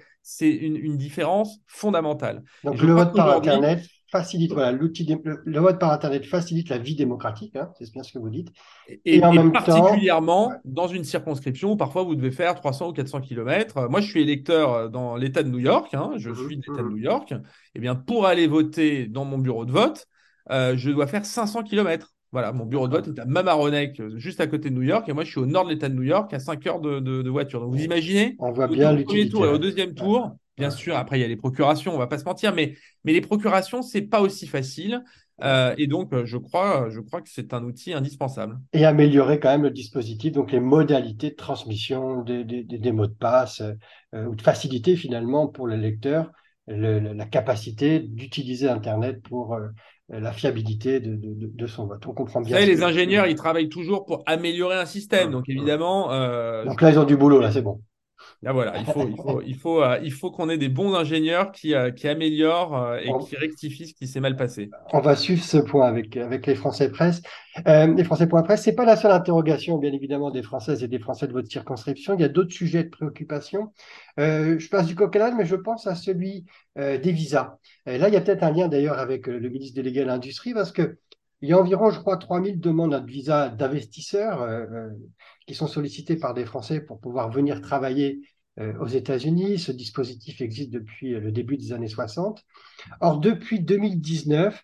une, 0.48 0.76
une, 0.76 0.96
différence 0.96 1.60
fondamentale. 1.66 2.44
Donc 2.64 2.80
le 2.80 2.94
vote 2.94 3.16
par 3.16 3.36
Internet 3.36 3.82
facilite, 4.16 4.54
voilà, 4.54 4.72
l'outil, 4.72 5.08
le 5.24 5.60
vote 5.60 5.80
par 5.80 5.92
Internet 5.92 6.26
facilite 6.26 6.70
la 6.70 6.78
vie 6.78 6.96
démocratique, 6.96 7.56
hein, 7.56 7.70
c'est 7.78 7.92
bien 7.92 8.04
ce 8.04 8.14
que 8.14 8.20
vous 8.20 8.30
dites. 8.30 8.50
Et, 9.04 9.24
en 9.24 9.34
même 9.34 9.52
particulièrement 9.52 10.54
dans 10.64 10.88
une 10.88 11.04
circonscription 11.04 11.74
où 11.74 11.76
parfois 11.76 12.04
vous 12.04 12.16
devez 12.16 12.32
faire 12.32 12.56
300 12.56 12.90
ou 12.90 12.94
400 12.94 13.22
km. 13.22 13.90
Moi, 13.90 14.02
je 14.02 14.08
suis 14.08 14.22
électeur 14.22 14.74
euh, 14.74 14.88
dans 14.88 15.18
l'État 15.18 15.44
de 15.44 15.50
New 15.50 15.60
York, 15.60 15.94
hein, 15.94 16.12
je 16.18 16.30
mhm, 16.30 16.36
suis 16.36 16.58
de 16.58 16.64
l'État 16.68 16.82
de 16.82 16.88
mhm. 16.88 16.94
New 16.94 16.98
York. 16.98 17.32
Et 17.32 17.36
eh 17.76 17.80
bien, 17.80 17.96
pour 17.96 18.26
aller 18.26 18.48
voter 18.48 19.08
dans 19.08 19.26
mon 19.26 19.38
bureau 19.38 19.66
de 19.66 19.72
vote, 19.72 20.08
euh, 20.52 20.78
je 20.78 20.92
dois 20.92 21.08
faire 21.08 21.26
500 21.26 21.64
km. 21.64 22.14
Voilà, 22.32 22.52
mon 22.52 22.66
bureau 22.66 22.88
de 22.88 22.94
vote 22.94 23.08
est 23.08 23.20
à 23.20 23.26
Mamaroneck, 23.26 24.02
juste 24.18 24.42
à 24.42 24.48
côté 24.48 24.70
de 24.70 24.76
New 24.76 24.82
York, 24.82 25.08
et 25.08 25.14
moi 25.14 25.24
je 25.24 25.32
suis 25.32 25.40
au 25.40 25.46
nord 25.46 25.64
de 25.66 25.70
l'État 25.70 25.88
de 25.88 25.94
New 25.94 26.04
York, 26.04 26.34
à 26.34 26.40
5 26.40 26.68
heures 26.68 26.82
de, 26.82 27.00
de, 27.00 27.30
voiture. 27.30 27.62
Donc 27.62 27.72
vous 27.72 27.82
imaginez, 27.82 28.36
on 28.40 28.52
voit 28.52 28.68
bien 28.68 28.98
au 28.98 29.04
premier 29.04 29.30
tour 29.30 29.46
et 29.46 29.50
au 29.50 29.58
deuxième 29.58 29.94
tour, 29.94 30.36
Bien 30.58 30.70
sûr, 30.70 30.96
après, 30.96 31.18
il 31.18 31.22
y 31.22 31.26
a 31.26 31.28
les 31.28 31.36
procurations, 31.36 31.94
on 31.94 31.98
va 31.98 32.08
pas 32.08 32.18
se 32.18 32.24
mentir, 32.24 32.54
mais, 32.54 32.76
mais 33.04 33.12
les 33.12 33.22
procurations, 33.22 33.82
c'est 33.82 34.04
pas 34.04 34.22
aussi 34.22 34.48
facile. 34.48 35.04
Euh, 35.44 35.76
et 35.78 35.88
donc, 35.88 36.12
je 36.24 36.38
crois, 36.38 36.88
je 36.90 37.00
crois 37.02 37.22
que 37.22 37.30
c'est 37.30 37.54
un 37.54 37.64
outil 37.64 37.94
indispensable. 37.94 38.58
Et 38.74 38.86
améliorer 38.86 39.40
quand 39.40 39.50
même 39.50 39.64
le 39.64 39.72
dispositif, 39.72 40.32
donc 40.32 40.52
les 40.52 40.60
modalités 40.60 41.32
de 41.32 41.36
transmission 41.36 42.22
des, 42.22 42.44
des, 42.44 42.64
des 42.64 42.92
mots 42.92 43.08
de 43.08 43.14
passe, 43.14 43.62
euh, 44.14 44.26
ou 44.26 44.36
de 44.36 44.42
faciliter 44.42 44.96
finalement 44.96 45.48
pour 45.48 45.68
le 45.68 45.76
lecteur 45.76 46.32
la 46.68 47.26
capacité 47.26 48.00
d'utiliser 48.00 48.68
Internet 48.68 49.22
pour 49.22 49.54
euh, 49.54 49.68
la 50.10 50.32
fiabilité 50.32 51.00
de, 51.00 51.16
de, 51.16 51.52
de, 51.54 51.68
son 51.68 51.86
vote. 51.86 52.04
On 52.08 52.14
comprend 52.14 52.42
bien. 52.42 52.60
Vous 52.60 52.66
les 52.66 52.82
ingénieurs, 52.82 53.28
ils 53.28 53.36
travaillent 53.36 53.70
toujours 53.70 54.04
pour 54.04 54.24
améliorer 54.26 54.76
un 54.76 54.88
système. 54.88 55.30
Donc, 55.30 55.48
évidemment. 55.48 56.08
donc 56.66 56.82
là, 56.82 56.90
ils 56.90 56.98
ont 56.98 57.04
du 57.04 57.18
boulot, 57.18 57.40
là, 57.40 57.52
c'est 57.52 57.62
bon. 57.62 57.82
Là, 58.42 58.52
voilà, 58.52 58.78
il 58.78 58.86
faut, 58.86 59.08
il 59.08 59.16
faut, 59.16 59.42
il 59.42 59.56
faut, 59.56 59.82
euh, 59.82 60.00
il 60.04 60.12
faut 60.12 60.32
qu'on 60.32 60.50
ait 60.50 60.58
des 60.58 60.70
bons 60.70 60.94
ingénieurs 60.94 61.52
qui, 61.52 61.74
euh, 61.74 61.92
qui 61.92 62.08
améliorent 62.08 62.78
euh, 62.78 62.98
et 62.98 63.12
qui 63.26 63.36
rectifient 63.36 63.88
ce 63.88 63.94
qui 63.94 64.08
s'est 64.08 64.20
mal 64.20 64.36
passé. 64.36 64.70
On 64.94 65.00
va 65.00 65.16
suivre 65.16 65.44
ce 65.44 65.58
point 65.58 65.88
avec, 65.88 66.16
avec 66.18 66.46
les 66.46 66.56
Français 66.56 66.90
Presse. 66.90 67.22
les 67.66 68.04
Français 68.04 68.28
Point 68.28 68.44
Presse, 68.44 68.64
c'est 68.64 68.76
pas 68.76 68.86
la 68.86 68.98
seule 68.98 69.12
interrogation, 69.12 69.78
bien 69.78 69.94
évidemment, 69.94 70.32
des 70.32 70.44
Françaises 70.44 70.84
et 70.84 70.88
des 70.88 71.00
Français 71.00 71.28
de 71.28 71.34
votre 71.34 71.50
circonscription. 71.50 72.14
Il 72.16 72.22
y 72.22 72.26
a 72.26 72.30
d'autres 72.30 72.54
sujets 72.54 72.84
de 72.84 72.90
préoccupation. 72.90 73.72
je 74.18 74.70
passe 74.70 74.86
du 74.86 74.96
coq 74.96 75.16
mais 75.38 75.46
je 75.46 75.56
pense 75.56 75.88
à 75.88 75.96
celui 75.96 76.46
des 76.76 77.12
visas. 77.12 77.58
Et 77.86 77.98
là, 77.98 78.10
il 78.10 78.14
y 78.14 78.18
a 78.18 78.22
peut-être 78.22 78.44
un 78.44 78.52
lien 78.52 78.68
d'ailleurs 78.68 79.00
avec 79.00 79.28
le 79.28 79.50
ministre 79.50 79.76
délégué 79.76 80.02
à 80.02 80.06
l'Industrie, 80.06 80.54
parce 80.54 80.72
que 80.72 80.98
il 81.42 81.50
y 81.50 81.54
a 81.54 81.60
environ, 81.60 81.90
je 81.90 82.00
crois, 82.00 82.18
3000 82.18 82.60
demandes 82.60 82.96
de 82.96 83.12
visa 83.12 83.50
d'investisseurs 83.50 84.42
euh, 84.42 84.66
euh, 84.72 84.90
qui 85.48 85.54
sont 85.54 85.68
sollicitées 85.68 86.16
par 86.16 86.34
des 86.34 86.46
Français 86.46 86.82
pour 86.82 87.00
pouvoir 87.00 87.30
venir 87.30 87.62
travailler 87.62 88.22
euh, 88.60 88.74
aux 88.80 88.88
États-Unis. 88.88 89.60
Ce 89.60 89.72
dispositif 89.72 90.42
existe 90.42 90.72
depuis 90.72 91.12
le 91.12 91.32
début 91.32 91.58
des 91.58 91.74
années 91.74 91.88
60. 91.88 92.44
Or, 93.02 93.20
depuis 93.20 93.60
2019, 93.60 94.62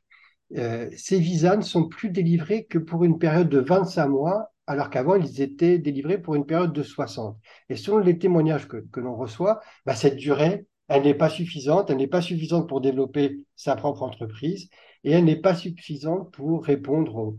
ces 0.98 1.18
visas 1.18 1.56
ne 1.56 1.62
sont 1.62 1.88
plus 1.88 2.10
délivrés 2.10 2.66
que 2.66 2.78
pour 2.78 3.06
une 3.06 3.18
période 3.18 3.48
de 3.48 3.60
25 3.60 4.08
mois, 4.08 4.51
alors 4.68 4.90
qu'avant, 4.90 5.16
ils 5.16 5.42
étaient 5.42 5.80
délivrés 5.80 6.22
pour 6.22 6.36
une 6.36 6.46
période 6.46 6.74
de 6.74 6.84
60. 6.84 7.38
Et 7.70 7.78
selon 7.78 8.00
les 8.00 8.18
témoignages 8.18 8.68
que, 8.68 8.78
que 8.92 9.00
l'on 9.00 9.16
reçoit, 9.16 9.62
bah, 9.86 9.96
cette 9.96 10.18
durée, 10.18 10.66
elle 10.90 11.04
n'est 11.04 11.13
pas 11.13 11.30
suffisante. 11.30 11.90
Elle 11.90 11.98
n'est 11.98 12.08
pas 12.08 12.22
suffisante 12.22 12.68
pour 12.68 12.82
développer 12.82 13.46
sa 13.56 13.78
propre 13.78 14.04
entreprise 14.04 14.70
et 15.03 15.12
elle 15.12 15.25
n'est 15.25 15.41
pas 15.41 15.55
suffisante 15.55 16.31
pour 16.31 16.63
répondre 16.63 17.36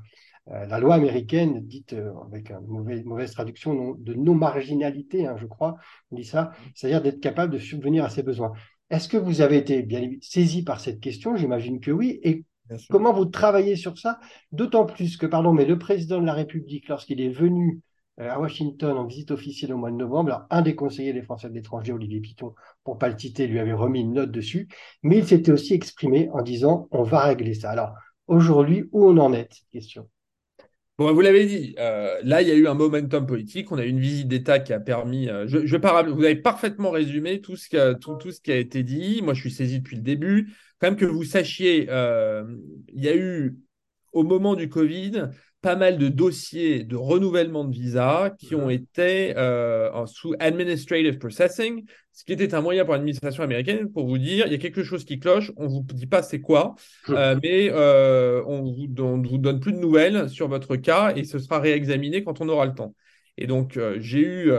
à 0.51 0.55
euh, 0.55 0.67
la 0.67 0.81
loi 0.81 0.97
américaine 0.97 1.65
dite 1.65 1.93
euh, 1.93 2.13
avec 2.27 2.51
une 2.51 3.05
mauvaise, 3.05 3.33
traduction 3.33 3.95
de 3.99 4.15
non-marginalité, 4.15 5.27
hein, 5.27 5.37
je 5.39 5.47
crois, 5.47 5.77
on 6.11 6.17
dit 6.17 6.25
ça, 6.25 6.53
c'est-à-dire 6.75 7.03
d'être 7.03 7.21
capable 7.21 7.53
de 7.53 7.59
subvenir 7.59 8.05
à 8.05 8.11
ses 8.11 8.23
besoins. 8.23 8.53
Est-ce 8.91 9.09
que 9.09 9.17
vous 9.17 9.41
avez 9.41 9.57
été 9.57 9.83
bien 9.83 10.11
saisi 10.21 10.65
par 10.65 10.81
cette 10.81 11.01
question? 11.01 11.37
J'imagine 11.37 11.81
que 11.81 11.91
oui. 11.91 12.21
Et 12.25 12.45
comment 12.91 13.13
vous 13.13 13.25
travaillez 13.25 13.77
sur 13.77 13.99
ça? 13.99 14.19
D'autant 14.51 14.85
plus 14.85 15.17
que, 15.17 15.27
pardon, 15.27 15.53
mais 15.53 15.65
le 15.65 15.79
président 15.79 16.21
de 16.21 16.27
la 16.27 16.35
République, 16.35 16.89
lorsqu'il 16.89 17.21
est 17.21 17.31
venu 17.31 17.81
à 18.19 18.39
Washington 18.39 18.97
en 18.97 19.07
visite 19.07 19.31
officielle 19.31 19.73
au 19.73 19.79
mois 19.79 19.91
de 19.91 19.97
novembre. 19.97 20.31
Alors, 20.31 20.47
un 20.51 20.63
des 20.63 20.75
conseillers 20.75 21.13
des 21.13 21.23
Français 21.23 21.49
de 21.49 21.55
l'étranger, 21.55 21.93
Olivier 21.93 22.21
Piton, 22.21 22.55
pour 22.85 22.99
pas 22.99 23.09
le 23.09 23.19
citer, 23.19 23.47
lui 23.47 23.59
avait 23.59 23.73
remis 23.73 24.01
une 24.01 24.13
note 24.13 24.31
dessus, 24.31 24.69
mais 25.03 25.19
il 25.19 25.27
s'était 25.27 25.53
aussi 25.53 25.75
exprimé 25.75 26.29
en 26.33 26.43
disant 26.43 26.89
on 26.91 27.03
va 27.03 27.25
régler 27.25 27.55
ça. 27.55 27.71
Alors, 27.71 27.95
aujourd'hui, 28.27 28.85
où 28.93 29.07
on 29.07 29.17
en 29.19 29.33
est, 29.33 29.49
cette 29.51 29.69
question? 29.71 30.09
Bon, 30.99 31.13
vous 31.13 31.21
l'avez 31.23 31.47
dit, 31.47 31.75
euh, 31.79 32.21
là, 32.23 32.43
il 32.43 32.49
y 32.49 32.51
a 32.51 32.55
eu 32.55 32.67
un 32.67 32.75
momentum 32.75 33.27
politique. 33.27 33.73
On 33.73 33.79
a 33.79 33.85
eu 33.85 33.89
une 33.89 33.99
visite 33.99 34.29
d'État 34.29 34.59
qui 34.59 34.75
a 34.75 34.79
permis. 34.79 35.29
Euh, 35.31 35.47
je, 35.49 35.77
pas, 35.79 36.03
vous 36.03 36.23
avez 36.23 36.37
parfaitement 36.37 36.91
résumé 36.91 37.41
tout, 37.41 37.57
ce 37.57 37.69
qui 37.69 38.53
a 38.53 38.57
été 38.57 38.83
dit. 38.83 39.23
Moi, 39.23 39.33
je 39.33 39.41
suis 39.41 39.51
saisi 39.51 39.79
depuis 39.81 39.97
le 39.97 40.03
début. 40.03 40.53
Quand 40.79 40.89
même 40.89 40.97
que 40.97 41.07
vous 41.07 41.25
sachiez, 41.25 41.85
il 41.85 43.03
y 43.03 43.09
a 43.09 43.17
eu, 43.17 43.59
au 44.13 44.23
moment 44.23 44.55
du 44.55 44.69
Covid, 44.69 45.31
pas 45.63 45.77
mal 45.77 45.97
de 45.97 46.09
dossiers 46.09 46.83
de 46.83 46.97
renouvellement 46.97 47.65
de 47.65 47.73
visa 47.73 48.35
qui 48.37 48.57
ont 48.57 48.69
été 48.69 49.37
euh, 49.37 50.05
sous 50.07 50.35
administrative 50.41 51.19
processing, 51.19 51.85
ce 52.13 52.25
qui 52.25 52.33
était 52.33 52.53
un 52.55 52.61
moyen 52.61 52.85
pour 52.85 52.95
l'administration 52.95 53.45
américaine 53.45 53.91
pour 53.91 54.07
vous 54.07 54.19
dire 54.19 54.47
il 54.47 54.53
y 54.53 54.57
a 54.57 54.59
quelque 54.59 54.83
chose 54.83 55.05
qui 55.05 55.21
cloche, 55.21 55.53
on 55.57 55.69
vous 55.69 55.87
dit 55.95 56.07
pas 56.07 56.23
c'est 56.23 56.41
quoi, 56.41 56.75
euh, 57.11 57.39
mais 57.43 57.71
euh, 57.71 58.43
on 58.47 58.63
vous, 58.63 58.89
vous 59.31 59.39
donne 59.39 59.61
plus 59.61 59.73
de 59.73 59.79
nouvelles 59.79 60.29
sur 60.29 60.49
votre 60.49 60.75
cas 60.75 61.15
et 61.15 61.23
ce 61.23 61.39
sera 61.39 61.61
réexaminé 61.61 62.25
quand 62.25 62.41
on 62.41 62.49
aura 62.49 62.67
le 62.67 62.75
temps. 62.75 62.95
Et 63.39 63.47
donc 63.47 63.79
j'ai 63.99 64.21
eu 64.21 64.53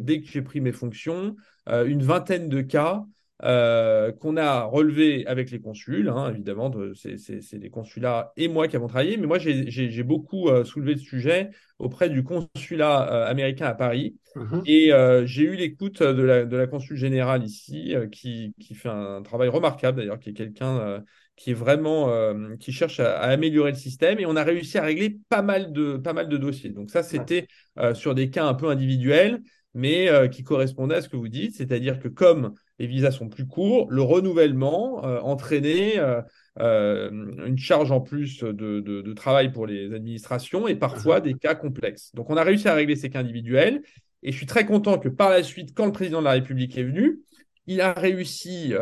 dès 0.00 0.20
que 0.20 0.26
j'ai 0.26 0.42
pris 0.42 0.60
mes 0.60 0.72
fonctions 0.72 1.34
une 1.66 2.02
vingtaine 2.02 2.48
de 2.48 2.60
cas 2.60 3.04
euh, 3.44 4.10
qu'on 4.10 4.36
a 4.36 4.64
relevé 4.64 5.24
avec 5.28 5.52
les 5.52 5.60
consuls. 5.60 6.08
Hein, 6.08 6.30
évidemment, 6.30 6.72
c'est 6.94 7.58
les 7.58 7.70
consulats 7.70 8.32
et 8.36 8.48
moi 8.48 8.66
qui 8.66 8.74
avons 8.74 8.88
travaillé, 8.88 9.16
mais 9.16 9.28
moi 9.28 9.38
j'ai 9.38 10.02
beaucoup 10.02 10.48
euh, 10.48 10.64
soulevé 10.64 10.94
le 10.94 10.98
sujet 10.98 11.50
auprès 11.78 12.10
du 12.10 12.24
consulat 12.24 13.12
euh, 13.12 13.30
américain 13.30 13.66
à 13.66 13.74
Paris. 13.74 14.16
Mhm. 14.34 14.62
Et 14.66 14.90
j'ai 15.24 15.44
eu 15.44 15.54
l'écoute 15.54 16.02
de 16.02 16.22
la, 16.22 16.44
de 16.44 16.56
la 16.56 16.66
consul 16.66 16.96
générale 16.96 17.44
ici, 17.44 17.94
qui, 18.10 18.54
qui, 18.58 18.74
fait 18.74 18.88
un 18.88 19.22
travail 19.22 19.48
remarquable 19.48 19.98
d'ailleurs, 19.98 20.18
qui 20.18 20.30
est 20.30 20.34
quelqu'un 20.34 21.04
qui 21.36 21.52
est 21.52 21.54
vraiment 21.54 22.12
qui 22.58 22.72
cherche 22.72 22.98
à, 22.98 23.20
améliorer 23.20 23.70
le 23.70 23.76
système. 23.76 24.18
Et 24.18 24.26
on 24.26 24.34
a 24.34 24.42
réussi 24.42 24.78
à 24.78 24.82
régler 24.82 25.18
pas 25.28 25.42
mal 25.42 25.72
de, 25.72 25.96
pas 25.96 26.12
mal 26.12 26.28
de 26.28 26.36
dossiers. 26.36 26.70
Donc 26.70 26.90
ça, 26.90 27.04
c'était 27.04 27.46
sur 27.94 28.16
des 28.16 28.30
cas 28.30 28.46
un 28.46 28.54
peu 28.54 28.68
individuels, 28.68 29.40
mais 29.74 30.08
qui 30.30 30.42
correspondaient 30.42 30.96
à 30.96 31.02
ce 31.02 31.08
que 31.08 31.16
vous 31.16 31.28
dites, 31.28 31.56
c'est-à-dire 31.56 32.00
que 32.00 32.08
comme 32.08 32.54
les 32.78 32.86
visas 32.86 33.10
sont 33.10 33.28
plus 33.28 33.46
courts, 33.46 33.86
le 33.90 34.02
renouvellement 34.02 35.04
euh, 35.04 35.20
entraînait 35.20 35.98
euh, 35.98 36.22
euh, 36.60 37.10
une 37.46 37.58
charge 37.58 37.90
en 37.90 38.00
plus 38.00 38.42
de, 38.44 39.12
travail 39.14 39.50
pour 39.50 39.66
les 39.66 39.92
administrations 39.94 40.68
et 40.68 40.76
parfois 40.76 41.20
des 41.20 41.34
cas 41.34 41.54
complexes. 41.54 42.12
Donc 42.14 42.30
on 42.30 42.36
a 42.36 42.42
réussi 42.42 42.68
à 42.68 42.74
régler 42.74 42.94
ces 42.94 43.10
cas 43.10 43.20
individuels 43.20 43.82
et 44.22 44.32
je 44.32 44.36
suis 44.36 44.46
très 44.46 44.64
content 44.64 44.98
que 44.98 45.08
par 45.08 45.30
la 45.30 45.42
suite, 45.42 45.74
quand 45.74 45.86
le 45.86 45.92
président 45.92 46.20
de 46.20 46.24
la 46.24 46.32
République 46.32 46.76
est 46.78 46.84
venu, 46.84 47.20
il 47.66 47.80
a 47.80 47.92
réussi 47.92 48.72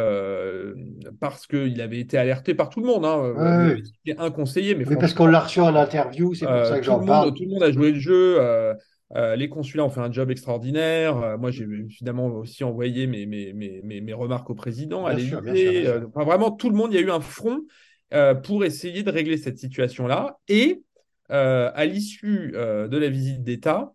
parce 1.19 1.47
qu'il 1.47 1.81
avait 1.81 1.99
été 1.99 2.19
alerté 2.19 2.55
par 2.55 2.69
tout 2.69 2.81
le 2.81 2.87
monde. 2.87 3.05
Hein, 3.05 3.76
un 4.17 4.31
conseiller, 4.31 4.76
mais, 4.76 4.85
mais 4.88 4.97
parce 4.97 5.12
qu'on 5.12 5.26
l'a 5.26 5.41
reçu 5.41 5.61
en 5.61 5.75
interview, 5.75 6.35
c'est 6.35 6.47
pour 6.47 6.67
ça 6.67 6.79
que 6.79 6.85
j'en 6.85 7.05
parle. 7.05 7.35
Tout 7.35 7.45
le 7.45 7.50
monde 7.50 7.62
a 7.65 7.73
joué 7.73 7.93
le 7.93 7.99
jeu. 7.99 8.38
Euh, 9.15 9.37
les 9.37 9.49
consulats 9.49 9.85
ont 9.85 9.91
fait 9.91 10.01
un 10.01 10.11
job 10.11 10.31
extraordinaire. 10.31 11.17
Euh, 11.19 11.39
moi, 11.39 11.51
j'ai 11.51 11.65
évidemment 11.65 12.27
aussi 12.27 12.65
envoyé 12.65 13.07
mes, 13.07 13.25
mes, 13.27 13.53
mes, 13.53 14.01
mes, 14.01 14.13
remarques 14.13 14.51
au 14.51 14.55
président, 14.55 15.07
à 15.07 15.15
euh, 15.15 16.07
vraiment, 16.15 16.51
tout 16.51 16.71
le 16.71 16.77
monde, 16.77 16.93
il 16.93 16.97
y 16.97 16.99
a 16.99 17.07
eu 17.07 17.11
un 17.11 17.21
front 17.21 17.61
pour 18.45 18.65
essayer 18.65 19.03
de 19.03 19.11
régler 19.11 19.37
cette 19.37 19.59
situation-là. 19.59 20.39
Et 20.49 20.83
à 21.29 21.85
l'issue 21.87 22.53
de 22.53 22.97
la 22.97 23.09
visite 23.09 23.43
d'État, 23.43 23.93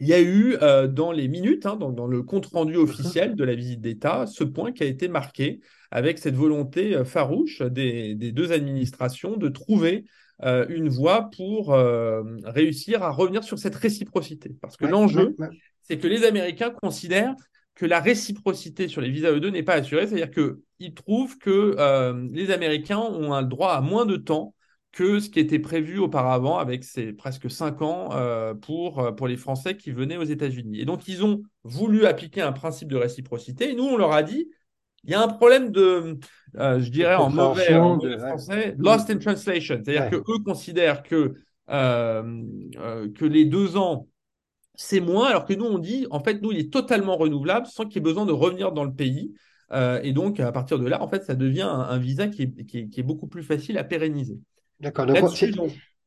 il 0.00 0.06
y 0.06 0.12
a 0.12 0.20
eu 0.20 0.56
dans 0.90 1.12
les 1.12 1.28
minutes, 1.28 1.64
hein, 1.64 1.76
dans, 1.76 2.06
le 2.06 2.22
compte-rendu 2.22 2.76
mhm. 2.76 2.82
officiel 2.82 3.34
de 3.34 3.44
la 3.44 3.54
visite 3.54 3.80
d'État, 3.80 4.26
ce 4.26 4.44
point 4.44 4.72
qui 4.72 4.82
a 4.82 4.86
été 4.86 5.08
marqué 5.08 5.60
avec 5.90 6.18
cette 6.18 6.34
volonté 6.34 7.04
farouche 7.06 7.62
des, 7.62 8.14
des 8.14 8.32
deux 8.32 8.52
administrations 8.52 9.38
de 9.38 9.48
trouver 9.48 10.04
euh, 10.44 10.66
une 10.68 10.88
voie 10.88 11.30
pour 11.36 11.72
euh, 11.72 12.22
réussir 12.44 13.02
à 13.02 13.10
revenir 13.10 13.44
sur 13.44 13.58
cette 13.58 13.76
réciprocité. 13.76 14.50
Parce 14.60 14.76
que 14.76 14.86
l'enjeu, 14.86 15.36
c'est 15.82 15.98
que 15.98 16.08
les 16.08 16.24
Américains 16.24 16.70
considèrent 16.70 17.34
que 17.74 17.86
la 17.86 18.00
réciprocité 18.00 18.88
sur 18.88 19.00
les 19.00 19.10
visas 19.10 19.32
E2 19.32 19.50
n'est 19.50 19.62
pas 19.62 19.74
assurée, 19.74 20.06
c'est-à-dire 20.06 20.30
qu'ils 20.30 20.94
trouvent 20.94 21.38
que 21.38 21.76
euh, 21.78 22.28
les 22.32 22.50
Américains 22.50 22.98
ont 22.98 23.32
un 23.32 23.42
droit 23.42 23.72
à 23.72 23.80
moins 23.80 24.04
de 24.04 24.16
temps 24.16 24.54
que 24.90 25.20
ce 25.20 25.30
qui 25.30 25.40
était 25.40 25.58
prévu 25.58 25.98
auparavant 25.98 26.58
avec 26.58 26.84
ces 26.84 27.14
presque 27.14 27.50
cinq 27.50 27.80
ans 27.80 28.10
pour, 28.60 29.14
pour 29.16 29.26
les 29.26 29.38
Français 29.38 29.74
qui 29.74 29.90
venaient 29.90 30.18
aux 30.18 30.24
États-Unis. 30.24 30.80
Et 30.80 30.84
donc, 30.84 31.08
ils 31.08 31.24
ont 31.24 31.42
voulu 31.64 32.04
appliquer 32.04 32.42
un 32.42 32.52
principe 32.52 32.88
de 32.88 32.96
réciprocité. 32.96 33.70
Et 33.70 33.74
nous, 33.74 33.84
on 33.84 33.96
leur 33.96 34.12
a 34.12 34.22
dit, 34.22 34.50
il 35.04 35.10
y 35.10 35.14
a 35.14 35.22
un 35.22 35.28
problème 35.28 35.70
de, 35.70 36.18
euh, 36.56 36.80
je 36.80 36.90
dirais 36.90 37.14
en 37.14 37.30
mauvais, 37.30 37.74
français, 38.18 38.74
lost 38.78 39.10
in 39.10 39.18
translation. 39.18 39.80
C'est-à-dire 39.82 40.10
que 40.10 40.16
qu'eux 40.16 40.42
considèrent 40.44 41.02
que, 41.02 41.34
euh, 41.70 42.42
euh, 42.78 43.08
que 43.12 43.24
les 43.24 43.44
deux 43.44 43.76
ans, 43.76 44.08
c'est 44.74 45.00
moins, 45.00 45.28
alors 45.28 45.44
que 45.44 45.54
nous, 45.54 45.64
on 45.64 45.78
dit, 45.78 46.06
en 46.10 46.20
fait, 46.20 46.40
nous, 46.40 46.52
il 46.52 46.58
est 46.58 46.72
totalement 46.72 47.16
renouvelable 47.16 47.66
sans 47.66 47.84
qu'il 47.84 47.96
y 47.96 47.98
ait 47.98 48.02
besoin 48.02 48.26
de 48.26 48.32
revenir 48.32 48.72
dans 48.72 48.84
le 48.84 48.92
pays. 48.92 49.34
et 50.02 50.12
donc, 50.12 50.38
à 50.38 50.52
partir 50.52 50.78
de 50.78 50.86
là, 50.86 51.02
en 51.02 51.08
fait, 51.08 51.24
ça 51.24 51.34
devient 51.34 51.62
un, 51.62 51.98
visa 51.98 52.28
qui 52.28 52.42
est, 52.42 52.64
qui, 52.66 53.00
est, 53.00 53.02
beaucoup 53.02 53.26
plus 53.26 53.42
facile 53.42 53.78
à 53.78 53.84
pérenniser. 53.84 54.38
D'accord. 54.80 55.06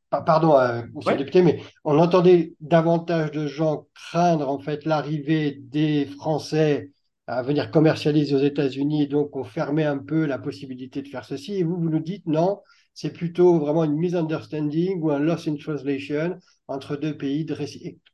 Pardon, 0.08 0.56
monsieur 0.94 1.12
le 1.12 1.18
député, 1.18 1.42
mais 1.42 1.60
on 1.84 1.98
entendait 1.98 2.54
davantage 2.60 3.32
de 3.32 3.48
gens 3.48 3.88
craindre 3.92 4.48
en 4.48 4.60
fait 4.60 4.84
l'arrivée 4.84 5.58
des 5.60 6.06
Français 6.06 6.92
à 7.26 7.42
venir 7.42 7.70
commercialiser 7.70 8.34
aux 8.34 8.40
États-Unis, 8.40 9.08
donc 9.08 9.34
on 9.36 9.44
fermait 9.44 9.84
un 9.84 9.98
peu 9.98 10.26
la 10.26 10.38
possibilité 10.38 11.02
de 11.02 11.08
faire 11.08 11.24
ceci. 11.24 11.56
Et 11.56 11.62
vous, 11.64 11.76
vous 11.76 11.88
nous 11.88 12.00
dites 12.00 12.26
non, 12.26 12.60
c'est 12.94 13.12
plutôt 13.12 13.58
vraiment 13.58 13.84
une 13.84 13.96
misunderstanding 13.96 15.00
ou 15.02 15.10
un 15.10 15.18
loss 15.18 15.48
in 15.48 15.56
translation 15.56 16.38
entre 16.68 16.96
deux 16.96 17.16
pays 17.16 17.46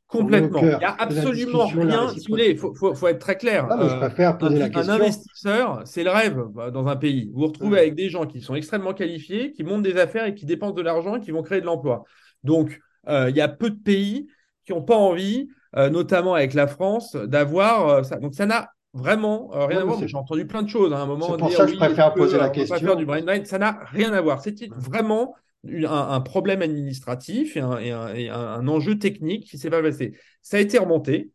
Complètement. 0.07 0.59
Il 0.59 0.67
n'y 0.67 0.73
a 0.73 0.95
absolument 0.99 1.65
rien. 1.65 2.07
Il 2.15 2.57
faut, 2.57 3.07
être 3.07 3.19
très 3.19 3.35
clair. 3.35 3.67
Ah, 3.69 3.87
je 3.89 3.95
préfère 3.95 4.37
poser 4.37 4.57
un, 4.57 4.59
la 4.59 4.69
question. 4.69 4.93
un 4.93 4.95
investisseur, 4.97 5.81
c'est 5.85 6.03
le 6.03 6.11
rêve 6.11 6.39
bah, 6.53 6.69
dans 6.69 6.85
un 6.87 6.95
pays. 6.95 7.31
Vous 7.33 7.41
vous 7.41 7.47
retrouvez 7.47 7.79
avec 7.79 7.95
des 7.95 8.09
gens 8.09 8.27
qui 8.27 8.41
sont 8.41 8.55
extrêmement 8.55 8.93
qualifiés, 8.93 9.53
qui 9.53 9.63
montent 9.63 9.83
des 9.83 9.97
affaires 9.97 10.25
et 10.25 10.35
qui 10.35 10.45
dépensent 10.45 10.75
de 10.75 10.81
l'argent 10.81 11.15
et 11.15 11.19
qui 11.19 11.31
vont 11.31 11.41
créer 11.41 11.61
de 11.61 11.65
l'emploi. 11.65 12.03
Donc, 12.43 12.79
euh, 13.07 13.29
il 13.29 13.35
y 13.35 13.41
a 13.41 13.47
peu 13.47 13.69
de 13.69 13.79
pays 13.79 14.27
qui 14.65 14.73
n'ont 14.73 14.83
pas 14.83 14.97
envie, 14.97 15.47
euh, 15.77 15.89
notamment 15.89 16.35
avec 16.35 16.53
la 16.53 16.67
France, 16.67 17.15
d'avoir 17.15 17.87
euh, 17.87 18.03
ça. 18.03 18.17
Donc, 18.17 18.35
ça 18.35 18.45
n'a 18.45 18.69
Vraiment, 18.93 19.49
euh, 19.55 19.65
rien 19.65 19.81
à 19.81 19.85
voir. 19.85 20.07
J'ai 20.07 20.15
entendu 20.15 20.45
plein 20.45 20.61
de 20.61 20.69
choses 20.69 20.93
hein, 20.93 20.97
à 20.97 20.99
un 20.99 21.05
moment. 21.07 21.31
C'est 21.31 21.37
pour 21.37 21.51
ça 21.51 21.65
que 21.65 21.71
je 21.71 21.77
préfère 21.77 22.13
poser 22.13 22.37
la 22.37 22.49
question. 22.49 22.77
Faire 22.77 22.95
du 22.95 23.05
brain 23.05 23.21
Ça 23.43 23.57
n'a 23.57 23.79
rien 23.85 24.13
à 24.13 24.21
voir. 24.21 24.41
C'était 24.41 24.69
vraiment 24.75 25.35
un, 25.65 26.21
problème 26.21 26.61
administratif 26.61 27.57
et 27.57 27.61
un, 27.61 28.67
enjeu 28.67 28.99
technique 28.99 29.49
qui 29.49 29.57
s'est 29.57 29.71
pas 29.71 29.81
passé. 29.81 30.13
Ça 30.41 30.57
a 30.57 30.59
été 30.59 30.77
remonté. 30.77 31.31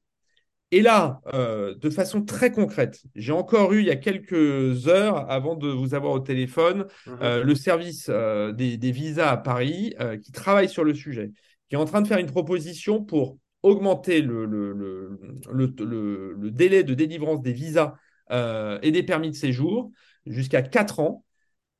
Et 0.70 0.82
là, 0.82 1.20
euh, 1.32 1.74
de 1.76 1.88
façon 1.88 2.22
très 2.22 2.52
concrète, 2.52 3.00
j'ai 3.14 3.32
encore 3.32 3.72
eu 3.72 3.80
il 3.80 3.86
y 3.86 3.90
a 3.90 3.96
quelques 3.96 4.86
heures, 4.86 5.28
avant 5.30 5.56
de 5.56 5.66
vous 5.66 5.94
avoir 5.94 6.12
au 6.12 6.20
téléphone, 6.20 6.86
mhm. 7.06 7.18
euh, 7.22 7.42
le 7.42 7.54
service 7.54 8.10
des, 8.10 8.76
des, 8.76 8.92
visas 8.92 9.30
à 9.30 9.36
Paris 9.38 9.94
qui 10.22 10.30
travaille 10.30 10.68
sur 10.68 10.84
le 10.84 10.92
sujet, 10.92 11.32
qui 11.70 11.74
est 11.74 11.78
en 11.78 11.86
train 11.86 12.02
de 12.02 12.06
faire 12.06 12.18
une 12.18 12.26
proposition 12.30 13.02
pour 13.02 13.38
augmenter 13.62 14.22
le, 14.22 14.46
le, 14.46 14.72
le, 14.72 16.34
le, 16.38 16.50
délai 16.50 16.84
de 16.84 16.94
délivrance 16.94 17.42
des 17.42 17.52
visas 17.52 17.94
euh, 18.30 18.78
et 18.82 18.90
des 18.92 19.02
permis 19.02 19.30
de 19.30 19.36
séjour 19.36 19.90
jusqu'à 20.26 20.62
4 20.62 21.00
ans 21.00 21.24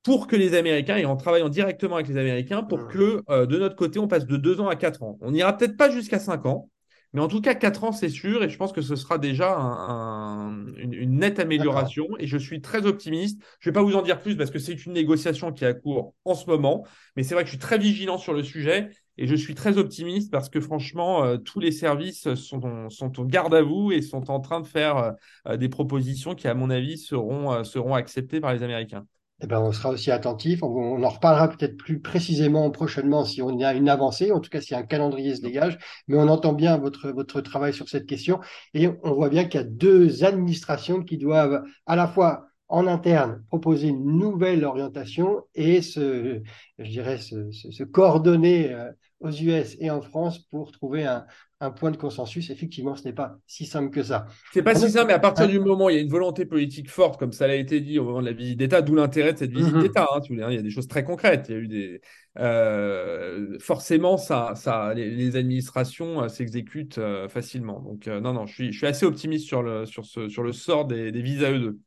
pour 0.03 0.27
que 0.27 0.37
les 0.37 0.55
Américains, 0.55 0.97
et 0.97 1.05
en 1.05 1.17
travaillant 1.17 1.49
directement 1.49 1.97
avec 1.97 2.09
les 2.09 2.17
Américains, 2.17 2.63
pour 2.63 2.81
Mmh. 2.81 2.89
que 2.89 3.23
euh, 3.31 3.47
de 3.47 3.59
notre 3.59 3.77
côté, 3.77 3.99
on 3.99 4.09
passe 4.09 4.27
de 4.27 4.37
2 4.37 4.61
ans 4.61 4.69
à 4.69 4.77
4 4.77 5.03
ans. 5.03 5.19
On 5.21 5.33
n'ira 5.33 5.57
peut-être 5.57 5.77
pas 5.77 5.91
jusqu'à 5.91 6.19
5 6.19 6.47
ans, 6.47 6.71
mais 7.13 7.21
en 7.21 7.29
tout 7.29 7.41
cas, 7.41 7.55
4 7.55 7.85
ans, 7.85 7.93
c'est 7.93 8.09
sûr, 8.09 8.43
et 8.45 8.49
je 8.49 8.57
pense 8.57 8.73
que 8.73 8.81
ce 8.83 8.97
sera 8.97 9.19
déjà 9.19 9.57
un- 9.57 10.49
un- 10.51 10.67
une, 10.77 10.93
une 10.95 11.19
nette 11.19 11.39
amélioration, 11.41 12.07
et 12.19 12.27
je 12.27 12.39
suis 12.39 12.61
très 12.61 12.87
optimiste. 12.87 13.41
Je 13.61 13.69
ne 13.69 13.73
vais 13.73 13.81
pas 13.81 13.83
vous 13.85 13.97
en 13.97 14.03
dire 14.03 14.21
plus 14.21 14.37
parce 14.37 14.51
que 14.51 14.59
c'est 14.59 14.85
une 14.87 14.93
négociation 14.93 15.53
qui 15.53 15.65
est 15.65 15.69
à 15.69 15.75
court 15.75 16.15
en 16.25 16.35
ce 16.35 16.47
moment, 16.47 16.87
mais 17.17 17.23
c'est 17.23 17.35
vrai 17.35 17.45
que 17.45 17.49
je 17.49 17.53
suis 17.55 17.59
très 17.61 17.79
vigilant 17.79 18.19
sur 18.19 18.33
le 18.33 18.43
sujet, 18.43 18.91
et 19.19 19.27
je 19.27 19.35
suis 19.35 19.55
très 19.55 19.79
optimiste 19.79 20.31
parce 20.31 20.49
que 20.49 20.61
franchement, 20.61 21.25
euh, 21.25 21.37
tous 21.37 21.59
les 21.59 21.73
services 21.73 22.33
sont, 22.35 22.89
sont 22.89 23.21
au 23.21 23.25
garde 23.25 23.53
à 23.53 23.63
vous 23.63 23.91
et 23.91 24.01
sont 24.01 24.31
en 24.31 24.41
train 24.41 24.61
de 24.61 24.67
faire 24.67 25.15
euh, 25.49 25.57
des 25.57 25.69
propositions 25.69 26.37
qui, 26.37 26.47
à 26.47 26.55
mon 26.55 26.71
avis, 26.71 26.97
seront, 26.97 27.53
euh, 27.53 27.65
seront 27.65 27.95
acceptées 27.95 28.41
par 28.41 28.55
les 28.55 28.63
Américains. 28.63 29.05
Eh 29.41 29.47
ben, 29.47 29.61
on 29.61 29.73
sera 29.73 29.91
aussi 29.91 30.13
attentif. 30.13 30.63
On, 30.63 30.69
on 30.69 31.03
en 31.03 31.09
reparlera 31.09 31.49
peut-être 31.49 31.77
plus 31.77 32.01
précisément 32.01 32.71
prochainement 32.71 33.25
si 33.25 33.43
on 33.43 33.61
a 33.61 33.75
une 33.75 33.89
avancée, 33.89 34.31
en 34.31 34.41
tout 34.41 34.51
cas 34.51 34.61
si 34.61 34.75
un 34.75 34.85
calendrier 34.85 35.35
se 35.35 35.43
dégage. 35.43 35.79
Mais 36.07 36.17
on 36.17 36.29
entend 36.29 36.53
bien 36.53 36.79
votre, 36.79 37.11
votre 37.11 37.41
travail 37.41 37.75
sur 37.75 37.89
cette 37.89 38.07
question. 38.07 38.41
Et 38.73 38.89
on 39.03 39.15
voit 39.15 39.29
bien 39.31 39.45
qu'il 39.45 39.61
y 39.61 39.65
a 39.65 39.67
deux 39.67 40.25
administrations 40.25 41.03
qui 41.03 41.19
doivent 41.19 41.65
à 41.87 41.97
la 41.97 42.07
fois 42.07 42.48
en 42.69 42.87
interne 42.87 43.43
proposer 43.49 43.89
une 43.89 44.05
nouvelle 44.19 44.65
orientation 44.65 45.43
et 45.55 45.83
se, 45.83 46.43
je 46.79 46.91
dirais, 46.91 47.19
se, 47.19 47.51
se, 47.51 47.71
se 47.71 47.83
coordonner 47.85 48.73
euh, 48.73 48.91
aux 49.21 49.31
US 49.31 49.77
et 49.81 49.91
en 49.91 50.01
France 50.03 50.39
pour 50.39 50.71
trouver 50.73 51.05
un, 51.05 51.27
un 51.61 51.71
point 51.71 51.91
de 51.91 51.97
consensus. 51.97 52.51
Effectivement, 52.51 52.95
ce 52.95 53.05
n'est 53.05 53.13
pas 53.15 53.39
si 53.47 53.67
simple 53.67 53.91
que 53.91 54.03
ça. 54.03 54.27
C'est 54.51 54.63
pas 54.63 54.75
si 54.75 54.91
simple, 54.91 55.09
mais 55.09 55.13
à 55.13 55.19
partir 55.19 55.47
Ouais. 55.47 55.53
du 55.53 55.61
moment 55.61 55.87
où 55.87 55.91
il 55.91 55.97
y 55.97 55.99
a 55.99 56.01
une 56.03 56.09
volonté 56.09 56.47
politique 56.47 56.89
forte, 56.91 57.19
comme 57.21 57.33
ça 57.33 57.47
l'a 57.47 57.55
été 57.57 57.81
dit 57.83 57.99
au 57.99 58.05
moment 58.05 58.21
de 58.23 58.27
la 58.27 58.33
visite 58.33 58.59
d'État, 58.59 58.81
d'où 58.81 58.95
l'intérêt 58.95 59.35
de 59.35 59.39
cette 59.39 59.51
visite 59.53 59.77
Mhm. 59.77 59.79
d'État. 59.79 60.07
hein, 60.15 60.21
hein, 60.23 60.47
il 60.51 60.55
y 60.57 60.59
a 60.59 60.63
des 60.63 60.71
choses 60.71 60.89
très 60.89 61.05
concrètes. 61.05 61.47
Il 61.49 61.53
y 61.53 61.55
a 61.57 61.61
eu 61.61 61.69
des 61.69 62.01
euh, 62.39 63.59
forcément 63.61 64.17
ça, 64.17 64.55
ça, 64.57 64.95
les, 64.95 65.11
les 65.11 65.37
administrations 65.37 66.23
euh, 66.23 66.29
s'exécutent 66.29 66.97
euh, 66.99 67.29
facilement. 67.29 67.81
Donc 67.81 68.07
non, 68.07 68.33
non, 68.33 68.47
je 68.47 68.55
suis, 68.55 68.73
je 68.73 68.79
suis 68.79 68.87
assez 68.87 69.05
optimiste 69.05 69.47
sur 69.47 69.63
le 69.63 69.85
sur 69.85 70.07
ce 70.07 70.29
sur 70.31 70.43
le 70.43 70.53
sort 70.53 70.87
des, 70.87 71.13
des 71.13 71.23
visas 71.23 71.51
E2. 71.53 71.79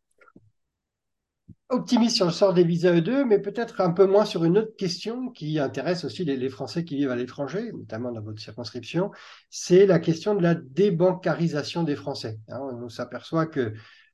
Optimiste 1.72 2.18
sur 2.18 2.26
le 2.26 2.32
sort 2.32 2.54
des 2.54 2.64
visas 2.64 2.94
E2, 2.94 3.26
mais 3.26 3.40
peut-être 3.40 3.82
un 3.82 3.92
peu 3.92 4.06
moins 4.06 4.26
sur 4.26 4.44
une 4.44 4.58
autre 4.58 4.76
question 4.76 5.30
qui 5.30 5.58
intéresse 5.58 6.04
aussi 6.04 6.26
les, 6.26 6.50
Français 6.50 6.84
qui 6.84 6.98
vivent 6.98 7.12
à 7.12 7.16
l'étranger, 7.16 7.72
notamment 7.72 8.12
dans 8.12 8.22
votre 8.22 8.42
circonscription, 8.42 9.12
c'est 9.50 9.86
la 9.86 10.00
question 10.00 10.36
de 10.36 10.44
la 10.44 10.54
débancarisation 10.56 11.84
des 11.84 11.96
Français. 11.96 12.40
Hein, 12.50 12.60
on 12.62 12.90
s'aperçoit 12.90 13.46
que 13.46 13.74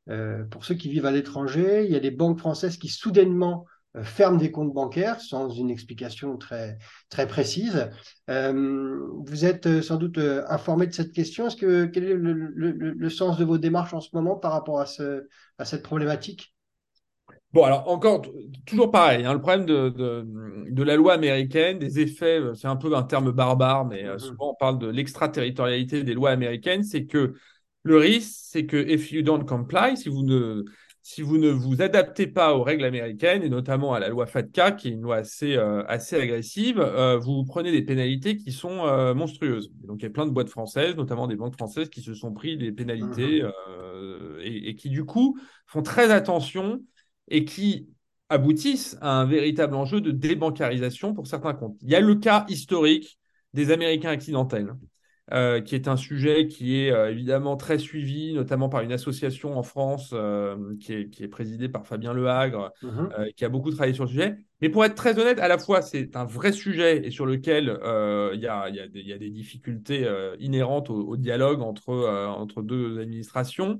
euh, 0.09 0.43
pour 0.45 0.65
ceux 0.65 0.75
qui 0.75 0.89
vivent 0.89 1.05
à 1.05 1.11
l'étranger, 1.11 1.83
il 1.85 1.91
y 1.91 1.95
a 1.95 1.99
des 1.99 2.11
banques 2.11 2.39
françaises 2.39 2.77
qui 2.77 2.89
soudainement 2.89 3.65
euh, 3.95 4.03
ferment 4.03 4.37
des 4.37 4.51
comptes 4.51 4.73
bancaires 4.73 5.19
sans 5.19 5.49
une 5.49 5.71
explication 5.71 6.37
très, 6.37 6.77
très 7.09 7.27
précise. 7.27 7.89
Euh, 8.29 8.99
vous 9.25 9.45
êtes 9.45 9.81
sans 9.81 9.97
doute 9.97 10.19
informé 10.47 10.85
de 10.87 10.93
cette 10.93 11.11
question. 11.11 11.47
Quel 11.49 12.03
est 12.03 12.13
le, 12.13 13.09
sens 13.09 13.37
de 13.37 13.43
vos 13.43 13.57
démarches 13.57 13.93
en 13.93 14.01
ce 14.01 14.09
moment 14.13 14.35
par 14.35 14.51
rapport 14.51 14.79
à 14.79 14.85
cette 14.85 15.83
problématique? 15.83 16.53
Bon, 17.53 17.63
alors 17.63 17.87
encore, 17.89 18.23
toujours 18.65 18.91
pareil, 18.91 19.25
hein, 19.25 19.33
le 19.33 19.39
problème 19.39 19.65
de, 19.65 19.89
de, 19.89 20.25
de 20.69 20.83
la 20.83 20.95
loi 20.97 21.13
américaine, 21.13 21.79
des 21.79 21.99
effets, 21.99 22.39
euh, 22.41 22.53
c'est 22.53 22.67
un 22.67 22.75
peu 22.75 22.93
un 22.95 23.03
terme 23.03 23.31
barbare, 23.31 23.85
mais 23.85 24.03
euh, 24.05 24.17
Mhm. 24.17 24.19
souvent 24.19 24.51
on 24.51 24.55
parle 24.55 24.77
de 24.79 24.87
l'extraterritorialité 24.87 26.03
des 26.03 26.13
lois 26.13 26.31
américaines, 26.31 26.83
c'est 26.83 27.05
que 27.05 27.33
le 27.83 27.97
risque, 27.97 28.35
c'est 28.51 28.65
que 28.65 28.75
if 28.77 29.11
you 29.13 29.21
don't 29.21 29.45
comply, 29.45 29.95
si 29.95 30.09
vous 30.09 30.23
ne, 30.23 30.65
si 31.01 31.21
vous 31.21 31.37
ne 31.37 31.49
vous 31.49 31.81
adaptez 31.81 32.27
pas 32.27 32.53
aux 32.53 32.63
règles 32.63 32.83
américaines, 32.83 33.43
et 33.43 33.49
notamment 33.49 33.93
à 33.93 33.99
la 34.01 34.09
loi 34.09 34.27
FATCA, 34.27 34.71
qui 34.73 34.89
est 34.89 34.91
une 34.91 35.01
loi 35.01 35.15
assez, 35.17 35.55
euh, 35.55 35.83
assez 35.87 36.17
agressive, 36.19 36.79
euh, 36.81 37.17
vous 37.17 37.45
prenez 37.45 37.71
des 37.71 37.81
pénalités 37.81 38.35
qui 38.35 38.51
sont 38.51 38.85
euh, 38.85 39.13
monstrueuses. 39.13 39.71
Et 39.83 39.87
donc 39.87 40.01
il 40.01 40.03
y 40.03 40.07
a 40.07 40.09
plein 40.09 40.25
de 40.25 40.31
boîtes 40.31 40.49
françaises, 40.49 40.97
notamment 40.97 41.27
des 41.27 41.37
banques 41.37 41.53
françaises, 41.55 41.87
qui 41.89 42.01
se 42.01 42.13
sont 42.13 42.33
pris 42.33 42.57
des 42.57 42.73
pénalités 42.73 43.41
et, 44.41 44.69
et 44.69 44.75
qui 44.75 44.89
du 44.89 45.05
coup 45.05 45.37
font 45.65 45.81
très 45.81 46.11
attention 46.11 46.81
et 47.27 47.45
qui 47.45 47.89
aboutissent 48.29 48.97
à 49.01 49.19
un 49.19 49.25
véritable 49.25 49.75
enjeu 49.75 50.01
de 50.01 50.11
débancarisation 50.11 51.13
pour 51.13 51.27
certains 51.27 51.53
comptes. 51.53 51.77
Il 51.81 51.89
y 51.89 51.95
a 51.95 52.01
le 52.01 52.15
cas 52.15 52.45
historique 52.49 53.19
des 53.53 53.71
Américains 53.71 54.09
accidentels, 54.09 54.73
euh, 55.33 55.59
qui 55.61 55.75
est 55.75 55.87
un 55.89 55.97
sujet 55.97 56.47
qui 56.47 56.77
est 56.79 56.91
euh, 56.91 57.11
évidemment 57.11 57.57
très 57.57 57.77
suivi, 57.79 58.33
notamment 58.33 58.69
par 58.69 58.81
une 58.81 58.93
association 58.93 59.57
en 59.57 59.63
France 59.63 60.11
euh, 60.13 60.55
qui, 60.79 60.93
est, 60.93 61.09
qui 61.09 61.23
est 61.23 61.27
présidée 61.27 61.67
par 61.67 61.85
Fabien 61.85 62.13
Lehagre, 62.13 62.71
euh, 63.17 63.29
qui 63.35 63.43
a 63.43 63.49
beaucoup 63.49 63.69
travaillé 63.71 63.93
sur 63.93 64.05
le 64.05 64.09
sujet. 64.09 64.37
Mais 64.61 64.69
pour 64.69 64.85
être 64.85 64.95
très 64.95 65.19
honnête, 65.19 65.39
à 65.39 65.47
la 65.49 65.57
fois, 65.57 65.81
c'est 65.81 66.15
un 66.15 66.23
vrai 66.25 66.53
sujet 66.53 67.05
et 67.05 67.11
sur 67.11 67.25
lequel 67.25 67.77
il 68.33 68.39
y, 68.39 68.47
a, 68.47 68.69
y, 68.69 68.89
des- 68.89 68.99
il 69.01 69.07
y 69.07 69.13
a 69.13 69.17
des 69.17 69.29
difficultés 69.29 70.07
inhérentes 70.39 70.89
au, 70.89 70.95
au 71.09 71.17
dialogue 71.17 71.61
entre, 71.61 71.93
entre 72.27 72.61
deux 72.61 72.99
administrations, 72.99 73.79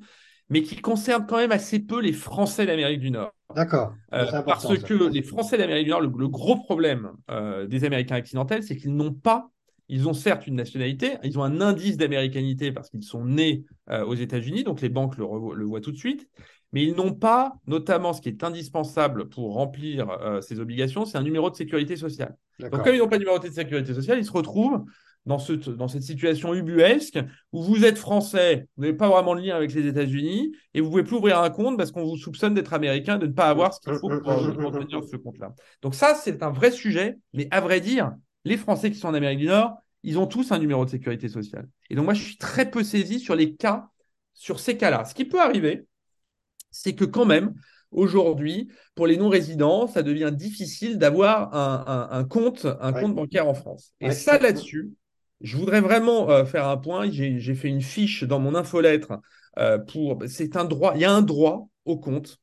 mais 0.50 0.62
qui 0.62 0.78
concerne 0.78 1.26
quand 1.28 1.38
même 1.38 1.52
assez 1.52 1.80
peu 1.80 2.02
les 2.02 2.14
Français 2.14 2.66
d'Amérique 2.66 3.00
du 3.00 3.12
Nord. 3.12 3.32
D'accord. 3.56 3.94
Euh, 4.14 4.42
parce 4.44 4.68
ça. 4.68 4.78
que 4.78 4.94
les 5.10 5.22
Français 5.22 5.58
d'Amérique 5.58 5.86
du 5.86 5.92
Nord, 5.92 6.02
le, 6.02 6.12
le 6.18 6.28
gros 6.28 6.58
problème 6.58 7.12
euh, 7.32 7.66
des 7.68 7.86
Américains 7.86 8.16
accidentels, 8.16 8.64
c'est 8.64 8.76
qu'ils 8.76 8.96
n'ont 8.96 9.14
pas, 9.14 9.50
ils 9.90 10.08
ont 10.08 10.14
certes 10.14 10.48
une 10.48 10.56
nationalité, 10.56 11.18
ils 11.24 11.40
ont 11.40 11.44
un 11.44 11.62
indice 11.62 11.98
d'américanité 11.98 12.72
parce 12.72 12.90
qu'ils 12.90 13.04
sont 13.04 13.26
nés 13.26 13.64
euh, 13.90 14.06
aux 14.06 14.16
États-Unis, 14.16 14.64
donc 14.64 14.82
les 14.82 14.90
banques 14.90 15.18
le, 15.18 15.26
le 15.56 15.66
voient 15.66 15.82
tout 15.82 15.92
de 15.92 15.98
suite, 15.98 16.28
mais 16.74 16.84
ils 16.84 16.94
n'ont 16.96 17.14
pas, 17.14 17.54
notamment 17.66 18.12
ce 18.14 18.22
qui 18.22 18.30
est 18.30 18.44
indispensable 18.44 19.30
pour 19.30 19.54
remplir 19.54 20.10
ces 20.42 20.60
obligations, 20.60 21.06
c'est 21.06 21.18
un 21.18 21.24
numéro 21.24 21.50
de 21.50 21.56
sécurité 21.56 21.96
sociale. 21.96 22.36
Donc, 22.60 22.84
comme 22.84 22.94
ils 22.94 22.98
n'ont 22.98 23.08
pas 23.08 23.18
de 23.18 23.24
numéro 23.24 23.40
de 23.40 23.48
sécurité 23.48 23.94
sociale, 23.94 24.20
ils 24.20 24.26
se 24.26 24.32
retrouvent 24.34 24.84
dans, 25.28 25.38
ce, 25.40 25.54
dans 25.54 25.88
cette 25.88 26.04
situation 26.04 26.54
ubuesque 26.56 27.20
où 27.52 27.62
vous 27.62 27.86
êtes 27.86 27.98
français, 27.98 28.68
vous 28.78 28.84
n'avez 28.84 28.96
pas 28.98 29.10
vraiment 29.10 29.36
de 29.36 29.42
lien 29.42 29.56
avec 29.56 29.74
les 29.74 29.86
États-Unis 29.86 30.56
et 30.74 30.80
vous 30.80 30.88
ne 30.88 30.92
pouvez 30.92 31.04
plus 31.04 31.18
ouvrir 31.18 31.40
un 31.40 31.50
compte 31.50 31.78
parce 31.78 31.92
qu'on 31.92 32.06
vous 32.06 32.18
soupçonne 32.18 32.54
d'être 32.54 32.74
américain, 32.74 33.18
de 33.18 33.28
ne 33.28 33.34
pas 33.34 33.50
avoir 33.50 33.74
ce 33.74 33.82
qu'il 33.82 33.94
faut 34.00 34.08
pour, 34.10 34.32
euh, 34.32 34.52
pour 34.54 34.74
obtenir 34.74 35.04
ce 35.04 35.18
compte-là. 35.18 35.54
Donc, 35.82 35.94
ça, 35.96 36.16
c'est 36.16 36.42
un 36.42 36.50
vrai 36.50 36.72
sujet, 36.72 37.18
mais 37.34 37.48
à 37.52 37.62
vrai 37.62 37.82
dire, 37.82 38.14
les 38.46 38.58
Français 38.58 38.90
qui 38.90 38.98
sont 38.98 39.10
en 39.10 39.14
Amérique 39.14 39.40
du 39.40 39.48
Nord, 39.48 39.76
ils 40.04 40.18
ont 40.18 40.28
tous 40.28 40.52
un 40.54 40.60
numéro 40.60 40.86
de 40.86 40.90
sécurité 40.90 41.28
sociale. 41.28 41.68
Et 41.90 41.96
donc, 41.96 42.06
moi, 42.06 42.14
je 42.14 42.24
suis 42.24 42.38
très 42.38 42.70
peu 42.72 42.84
saisi 42.84 43.20
sur 43.20 43.36
les 43.36 43.54
cas, 43.56 43.90
sur 44.34 44.60
ces 44.62 44.78
cas-là. 44.78 45.04
Ce 45.06 45.14
qui 45.14 45.26
peut 45.26 45.42
arriver, 45.42 45.86
c'est 46.72 46.94
que 46.96 47.06
quand 47.06 47.26
même, 47.26 47.54
aujourd'hui, 47.92 48.70
pour 48.96 49.08
les 49.08 49.18
non-résidents, 49.18 49.88
ça 49.88 50.04
devient 50.04 50.32
difficile 50.34 50.98
d'avoir 50.98 51.54
un, 51.54 51.84
un- 51.88 52.18
un 52.20 52.24
compte, 52.24 52.66
un 52.82 52.94
Ouais. 52.94 53.02
compte 53.02 53.16
bancaire 53.16 53.48
en 53.48 53.54
France. 53.54 53.94
Et 54.00 54.08
Ouais. 54.08 54.12
ça, 54.12 54.38
là-dessus, 54.38 54.92
je 55.42 55.58
voudrais 55.58 55.82
vraiment 55.82 56.30
euh, 56.30 56.46
faire 56.46 56.68
un 56.68 56.78
point. 56.78 57.10
J'ai 57.10 57.56
fait 57.56 57.68
une 57.68 57.82
fiche 57.82 58.24
dans 58.24 58.40
mon 58.40 58.56
infolettre 58.56 59.14
euh, 59.58 59.78
pour. 59.78 60.24
C'est 60.28 60.56
un 60.56 60.66
droit. 60.66 60.94
Il 60.96 61.02
y 61.02 61.06
a 61.06 61.12
un 61.12 61.22
droit 61.22 61.68
au 61.86 61.98
compte 61.98 62.40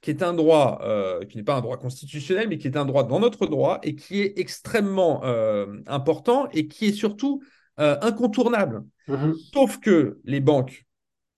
qui 0.00 0.10
est 0.10 0.22
un 0.22 0.34
droit 0.34 0.80
euh, 0.82 1.24
qui 1.24 1.38
n'est 1.38 1.44
pas 1.44 1.54
un 1.54 1.62
droit 1.62 1.78
constitutionnel, 1.78 2.48
mais 2.48 2.58
qui 2.58 2.66
est 2.66 2.76
un 2.76 2.84
droit 2.84 3.04
dans 3.04 3.20
notre 3.20 3.46
droit 3.46 3.78
et 3.82 3.94
qui 3.94 4.20
est 4.20 4.38
extrêmement 4.38 5.22
important 5.86 6.48
et 6.52 6.68
qui 6.68 6.86
est 6.86 6.92
surtout 6.92 7.42
incontournable. 7.76 8.84
Mhm. 9.08 9.34
Sauf 9.52 9.80
que 9.80 10.20
les 10.24 10.40
banques 10.40 10.84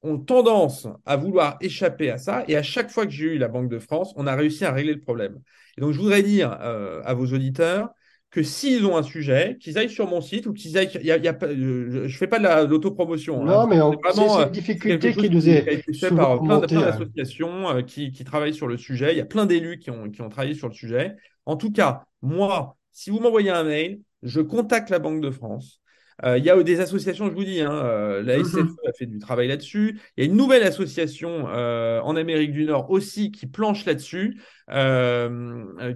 ont 0.02 0.18
tendance 0.18 0.86
à 1.04 1.16
vouloir 1.16 1.56
échapper 1.60 2.10
à 2.10 2.18
ça. 2.18 2.44
Et 2.48 2.56
à 2.56 2.62
chaque 2.62 2.90
fois 2.90 3.06
que 3.06 3.12
j'ai 3.12 3.34
eu 3.34 3.38
la 3.38 3.48
Banque 3.48 3.68
de 3.68 3.78
France, 3.78 4.12
on 4.16 4.26
a 4.26 4.34
réussi 4.34 4.64
à 4.64 4.72
régler 4.72 4.94
le 4.94 5.00
problème. 5.00 5.40
Et 5.76 5.80
donc, 5.80 5.92
je 5.92 5.98
voudrais 5.98 6.22
dire 6.22 6.56
euh, 6.60 7.02
à 7.04 7.14
vos 7.14 7.26
auditeurs 7.26 7.90
que 8.30 8.42
s'ils 8.42 8.84
ont 8.84 8.96
un 8.96 9.02
sujet, 9.02 9.56
qu'ils 9.60 9.78
aillent 9.78 9.88
sur 9.90 10.06
mon 10.08 10.20
site 10.20 10.46
ou 10.46 10.52
qu'ils 10.52 10.76
aillent. 10.76 10.90
il 11.00 11.06
y 11.06 11.10
a- 11.12 11.16
y 11.16 11.24
je 11.24 12.02
ne 12.02 12.08
fais 12.08 12.26
pas 12.26 12.38
de 12.38 12.44
la- 12.44 12.64
l'autopromotion. 12.64 13.44
Non, 13.44 13.60
hein. 13.60 13.66
mais 13.68 13.76
C'est 13.76 13.80
vraiment, 13.80 13.98
c'est- 14.12 14.28
c'est 14.28 14.40
euh, 14.40 14.44
une 14.46 14.50
difficulté 14.52 15.12
qui 15.14 15.30
nous 15.30 15.48
est 15.48 15.68
a 15.68 15.72
été 15.72 15.92
fait 15.94 16.10
par 16.10 16.42
plein, 16.42 16.56
hein. 16.62 16.66
d'associations 16.66 17.70
euh, 17.70 17.82
qui, 17.82 18.12
qui 18.12 18.24
travaillent 18.24 18.54
sur 18.54 18.66
le 18.66 18.76
sujet. 18.76 19.12
Il 19.12 19.18
y 19.18 19.22
a 19.22 19.24
plein 19.26 19.46
d'élus 19.46 19.78
qui 19.78 19.90
ont, 19.90 20.10
qui 20.10 20.20
ont 20.22 20.28
travaillé 20.28 20.54
sur 20.54 20.68
le 20.68 20.74
sujet. 20.74 21.16
En 21.46 21.56
tout 21.56 21.70
cas, 21.72 22.04
moi, 22.22 22.76
si 22.92 23.10
vous 23.10 23.20
m'envoyez 23.20 23.50
un 23.50 23.64
mail, 23.64 24.00
je 24.22 24.40
contacte 24.40 24.90
la 24.90 24.98
Banque 24.98 25.20
de 25.20 25.30
France. 25.30 25.80
Euh, 26.24 26.38
il 26.38 26.44
y 26.44 26.50
a 26.50 26.62
des 26.62 26.80
associations, 26.80 27.28
je 27.28 27.34
vous 27.34 27.44
dis, 27.44 27.60
hein, 27.60 27.72
euh, 27.72 28.22
la 28.22 28.38
Mhm. 28.38 28.44
SFE 28.44 28.88
a 28.88 28.92
fait 28.92 29.06
du 29.06 29.18
travail 29.18 29.48
là-dessus. 29.48 30.00
Il 30.16 30.24
y 30.24 30.26
a 30.26 30.30
une 30.30 30.36
nouvelle 30.36 30.62
association 30.62 31.46
euh, 31.48 32.00
en 32.00 32.16
Amérique 32.16 32.52
du 32.52 32.64
Nord 32.64 32.90
aussi 32.90 33.30
qui 33.30 33.46
planche 33.46 33.84
là-dessus, 33.84 34.40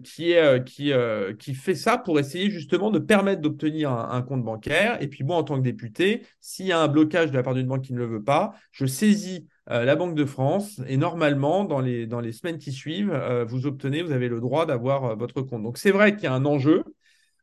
qui, 0.04 0.32
est, 0.32 0.64
qui, 0.64 0.92
qui 1.38 1.54
fait 1.54 1.74
ça 1.74 1.98
pour 1.98 2.18
essayer 2.18 2.50
justement 2.50 2.90
de 2.90 2.98
permettre 2.98 3.40
d'obtenir 3.40 3.90
un, 3.90 4.10
un 4.10 4.22
compte 4.22 4.44
bancaire. 4.44 5.02
Et 5.02 5.08
puis 5.08 5.24
moi, 5.24 5.36
en 5.36 5.42
tant 5.42 5.56
que 5.56 5.62
député, 5.62 6.22
s'il 6.40 6.66
y 6.66 6.72
a 6.72 6.80
un 6.80 6.88
blocage 6.88 7.30
de 7.30 7.36
la 7.36 7.42
part 7.42 7.54
d'une 7.54 7.66
banque 7.66 7.82
qui 7.82 7.92
ne 7.94 7.98
le 7.98 8.06
veut 8.06 8.22
pas, 8.22 8.52
je 8.72 8.86
saisis 8.86 9.46
euh, 9.70 9.84
la 9.84 9.94
Banque 9.96 10.14
de 10.14 10.24
France 10.24 10.80
et 10.86 10.96
normalement, 10.96 11.64
dans 11.64 11.80
les, 11.80 12.06
dans 12.06 12.20
les 12.20 12.32
semaines 12.32 12.58
qui 12.58 12.72
suivent, 12.72 13.12
euh, 13.12 13.44
vous 13.44 13.66
obtenez, 13.66 14.02
vous 14.02 14.12
avez 14.12 14.28
le 14.28 14.40
droit 14.40 14.66
d'avoir 14.66 15.04
euh, 15.04 15.14
votre 15.14 15.42
compte. 15.42 15.62
Donc 15.62 15.78
c'est 15.78 15.90
vrai 15.92 16.14
qu'il 16.14 16.24
y 16.24 16.26
a 16.26 16.34
un 16.34 16.44
enjeu. 16.44 16.84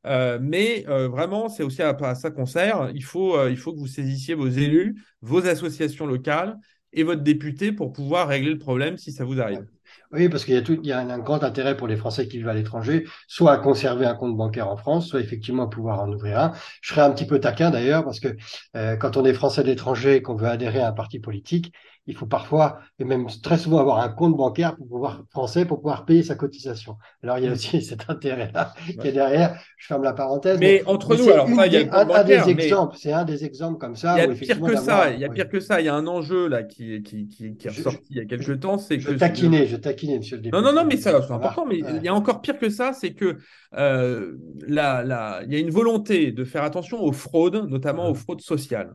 Euh, 0.08 0.39
mais 0.41 0.86
euh, 0.88 1.08
vraiment, 1.08 1.50
c'est 1.50 1.63
aussi 1.63 1.82
à, 1.82 2.15
ça 2.15 2.32
qu'on 2.32 2.46
sert. 2.46 2.89
Il 2.93 3.04
faut, 3.04 3.38
euh, 3.38 3.50
il 3.52 3.58
faut 3.58 3.74
que 3.74 3.80
vous 3.80 3.88
saisissiez 3.88 4.36
vos 4.36 4.48
élus, 4.48 4.96
vos 5.22 5.46
associations 5.46 6.06
locales 6.06 6.58
et 6.93 7.04
votre 7.04 7.22
député 7.22 7.72
pour 7.72 7.91
pouvoir 7.91 8.28
régler 8.28 8.52
le 8.52 8.58
problème 8.58 8.98
si 8.98 9.12
ça 9.12 9.26
vous 9.26 9.41
arrive. 9.41 9.65
Oui, 10.12 10.30
parce 10.30 10.46
qu'il 10.46 10.54
y 10.54 10.58
a, 10.58 10.62
tout, 10.62 10.80
il 10.82 10.88
y 10.88 10.93
a 10.93 11.00
un, 11.00 11.20
grand 11.20 11.43
intérêt 11.43 11.76
pour 11.76 11.88
les 11.88 11.98
Français 11.98 12.28
qui 12.28 12.38
vivent 12.38 12.48
à 12.48 12.54
l'étranger, 12.54 13.06
soit 13.28 13.52
à 13.52 13.58
conserver 13.58 14.06
un 14.06 14.15
compte 14.15 14.38
bancaire 14.38 14.70
en 14.70 14.78
France, 14.78 15.08
soit 15.08 15.20
effectivement 15.20 15.63
à 15.63 15.67
pouvoir 15.67 16.00
en 16.00 16.12
ouvrir 16.12 16.39
un. 16.39 16.54
Je 16.82 16.93
serais 16.93 17.02
un 17.02 17.12
petit 17.12 17.28
peu 17.28 17.39
taquin 17.39 17.72
d'ailleurs, 17.72 18.06
parce 18.06 18.22
que 18.22 18.30
quand 18.74 19.17
on 19.17 19.26
est 19.26 19.34
Français 19.34 19.63
de 19.63 19.67
l'étranger 19.67 20.15
et 20.15 20.22
qu'on 20.22 20.36
veut 20.36 20.48
adhérer 20.48 20.80
à 20.80 20.89
un 20.89 20.93
parti 20.93 21.20
politique, 21.20 21.74
il 22.08 22.15
faut 22.15 22.26
parfois, 22.26 22.80
et 23.00 23.04
même 23.04 23.28
très 23.43 23.58
souvent, 23.58 23.80
avoir 23.80 24.00
un 24.00 24.08
compte 24.08 24.36
bancaire 24.36 24.78
pour 24.78 24.88
pouvoir, 24.88 25.24
français 25.30 25.65
pour 25.65 25.78
pouvoir 25.80 26.06
payer 26.06 26.24
sa 26.24 26.36
cotisation. 26.36 26.96
Alors, 27.22 27.38
il 27.38 27.43
y 27.43 27.48
a 27.48 27.50
mm. 27.50 27.54
aussi 27.54 27.82
cet 27.82 28.10
intérêt-là 28.10 28.74
qui 29.00 29.08
est 29.08 29.12
derrière. 29.12 29.62
Je 29.78 29.88
ferme 29.88 30.04
la 30.04 30.13
parenthèse. 30.13 30.58
Mais, 30.58 30.84
entre 30.86 31.17
nous, 31.17 31.30
alors, 31.30 31.48
ça, 31.50 31.67
il 31.67 31.74
y 31.74 31.78
a 31.78 32.00
un, 32.00 32.24
des 32.24 32.50
exemples. 32.50 32.96
C'est 32.98 33.12
un 33.12 33.26
des 33.26 33.43
exemples 33.43 33.78
comme 33.78 33.96
ça. 33.98 34.15
Il 34.17 34.30
y 34.30 34.32
a 34.32 34.36
pire 34.36 34.62
que 34.62 34.76
ça. 34.78 35.12
Il 35.12 35.20
y 35.20 35.26
a 35.26 35.30
pire 35.30 35.50
que 35.50 35.60
ça. 35.60 35.82
Il 35.82 35.86
y 35.86 35.89
a 35.89 35.96
un 35.96 36.08
enjeu 36.08 36.48
là 36.48 36.63
qui, 36.63 37.04
qui, 37.04 37.28
qui, 37.28 37.56
qui 37.58 37.67
est 37.67 37.72
ressorti 37.72 38.08
il 38.10 38.17
y 38.17 38.22
a 38.22 38.26
quelques 38.26 38.60
temps. 38.62 38.78
C'est 38.78 39.00
je 39.00 39.12
taquinais, 39.12 39.67
je 39.67 39.76
taquinais, 39.76 40.17
monsieur 40.17 40.38
le 40.38 40.43
député. 40.43 40.62
Non, 40.62 40.63
non, 40.63 40.74
non, 40.74 40.86
mais 40.86 40.98
ça, 40.98 41.22
c'est 41.22 41.34
important. 41.34 41.65
Mais 41.65 41.80
il 41.80 42.04
y 42.04 42.08
a 42.08 42.13
encore 42.13 42.41
pire 42.41 42.58
que 42.58 42.70
ça, 42.70 42.93
c'est 42.93 43.13
que 43.13 43.38
euh, 43.76 44.38
là, 44.65 45.04
là, 45.04 45.41
il 45.46 45.52
y 45.52 45.56
a 45.58 45.60
une 45.60 45.72
volonté 45.72 46.32
de 46.32 46.46
faire 46.46 46.63
attention 46.63 47.04
aux 47.04 47.12
fraudes, 47.12 47.67
notamment 47.70 48.10
aux 48.10 48.15
fraudes 48.15 48.41
sociales. 48.41 48.93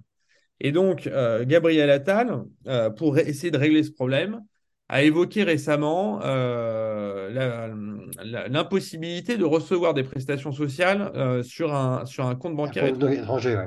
Et 0.65 0.71
donc, 0.71 1.09
euh, 1.09 1.45
Gabriel 1.45 1.91
Attal, 1.91 2.45
euh, 2.69 2.89
pour 2.89 3.19
essayer 3.19 3.51
de 3.51 3.59
régler 3.59 3.83
ce 3.83 3.91
problème, 3.91 4.41
a 4.89 5.03
évoqué 5.03 5.43
récemment 5.43 6.21
euh, 6.23 7.31
l'impossibilité 8.49 9.37
de 9.37 9.45
recevoir 9.45 9.93
des 9.93 10.05
prestations 10.05 10.53
sociales 10.53 11.43
sur, 11.45 11.75
un, 11.75 12.05
sur 12.07 12.27
un 12.27 12.37
compte 12.37 12.55
bancaire 12.55 12.87
étranger. 12.87 13.59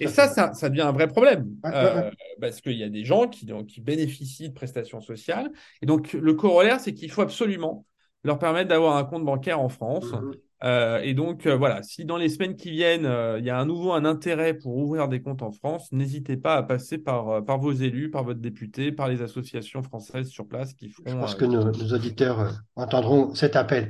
Et 0.00 0.06
ça, 0.06 0.28
ça, 0.28 0.52
ça, 0.52 0.68
devient 0.68 0.82
un 0.82 0.92
vrai 0.92 1.08
problème, 1.08 1.48
parce 1.62 2.60
qu'il 2.60 2.76
y 2.76 2.84
a 2.84 2.90
des 2.90 3.04
gens 3.04 3.26
qui, 3.26 3.50
qui 3.66 3.80
bénéficient 3.80 4.50
de 4.50 4.54
prestations 4.54 5.00
sociales. 5.00 5.50
Et 5.82 5.86
donc, 5.86 6.12
le 6.12 6.34
corollaire, 6.34 6.78
c'est 6.78 6.92
qu'il 6.94 7.10
faut 7.10 7.22
absolument 7.22 7.86
leur 8.22 8.38
permettre 8.38 8.68
d'avoir 8.68 8.96
un 8.96 9.04
compte 9.04 9.24
bancaire 9.24 9.60
en 9.60 9.70
France. 9.70 10.12
Mmh 10.12 10.32
euh, 10.62 11.00
et 11.02 11.14
donc, 11.14 11.46
euh, 11.46 11.56
voilà, 11.56 11.82
si 11.82 12.04
dans 12.04 12.16
les 12.16 12.28
semaines 12.28 12.54
qui 12.54 12.70
viennent, 12.70 13.06
euh, 13.06 13.38
il 13.38 13.44
y 13.44 13.50
a 13.50 13.58
à 13.58 13.64
nouveau 13.64 13.92
un 13.92 14.04
intérêt 14.04 14.54
pour 14.54 14.76
ouvrir 14.76 15.08
des 15.08 15.22
comptes 15.22 15.42
en 15.42 15.52
France, 15.52 15.90
n'hésitez 15.90 16.36
pas 16.36 16.56
à 16.56 16.62
passer 16.62 16.98
par, 16.98 17.44
par 17.44 17.58
vos 17.58 17.72
élus, 17.72 18.10
par 18.10 18.24
votre 18.24 18.40
député, 18.40 18.92
par 18.92 19.08
les 19.08 19.22
associations 19.22 19.82
françaises 19.82 20.28
sur 20.28 20.46
place 20.46 20.74
qui 20.74 20.90
feront. 20.90 21.08
Je 21.08 21.16
pense 21.16 21.34
que 21.34 21.46
nos, 21.46 21.70
auditeurs 21.94 22.60
entendront 22.76 23.34
cet 23.34 23.56
appel. 23.56 23.88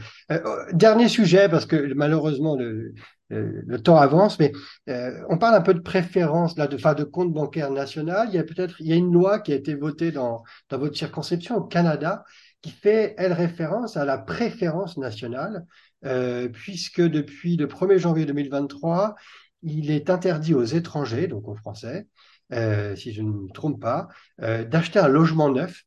dernier 0.72 1.08
sujet, 1.08 1.48
parce 1.48 1.66
que 1.66 1.92
malheureusement, 1.94 2.56
le, 2.56 2.94
le 3.28 3.82
temps 3.82 3.96
avance, 3.96 4.38
mais 4.38 4.52
on 5.28 5.38
parle 5.38 5.56
un 5.56 5.60
peu 5.62 5.74
de 5.74 5.80
préférence, 5.80 6.56
là, 6.56 6.68
de, 6.68 6.76
de 6.76 7.04
compte 7.04 7.32
bancaire 7.32 7.70
national. 7.70 8.28
Il 8.30 8.34
y 8.34 8.38
a 8.38 8.44
peut-être 8.44 8.76
il 8.80 8.86
y 8.86 8.92
a 8.92 8.96
une 8.96 9.12
loi 9.12 9.40
qui 9.40 9.52
a 9.52 9.56
été 9.56 9.74
votée 9.74 10.12
dans, 10.12 10.44
dans 10.68 10.78
votre 10.78 10.96
circonscription 10.96 11.56
au 11.56 11.62
Canada 11.62 12.24
qui 12.62 12.70
fait, 12.70 13.14
elle, 13.16 13.32
référence 13.32 13.96
à 13.96 14.04
la 14.04 14.18
préférence 14.18 14.96
nationale. 14.98 15.64
Euh, 16.04 16.48
puisque 16.48 17.00
depuis 17.00 17.56
le 17.56 17.68
1er 17.68 17.98
janvier 17.98 18.26
2023, 18.26 19.16
il 19.62 19.90
est 19.90 20.10
interdit 20.10 20.54
aux 20.54 20.64
étrangers, 20.64 21.26
donc 21.26 21.46
aux 21.48 21.54
Français, 21.54 22.08
euh, 22.52 22.96
si 22.96 23.12
je 23.12 23.22
ne 23.22 23.30
me 23.30 23.48
trompe 23.52 23.80
pas, 23.80 24.08
euh, 24.40 24.64
d'acheter 24.64 24.98
un 24.98 25.08
logement 25.08 25.50
neuf 25.50 25.84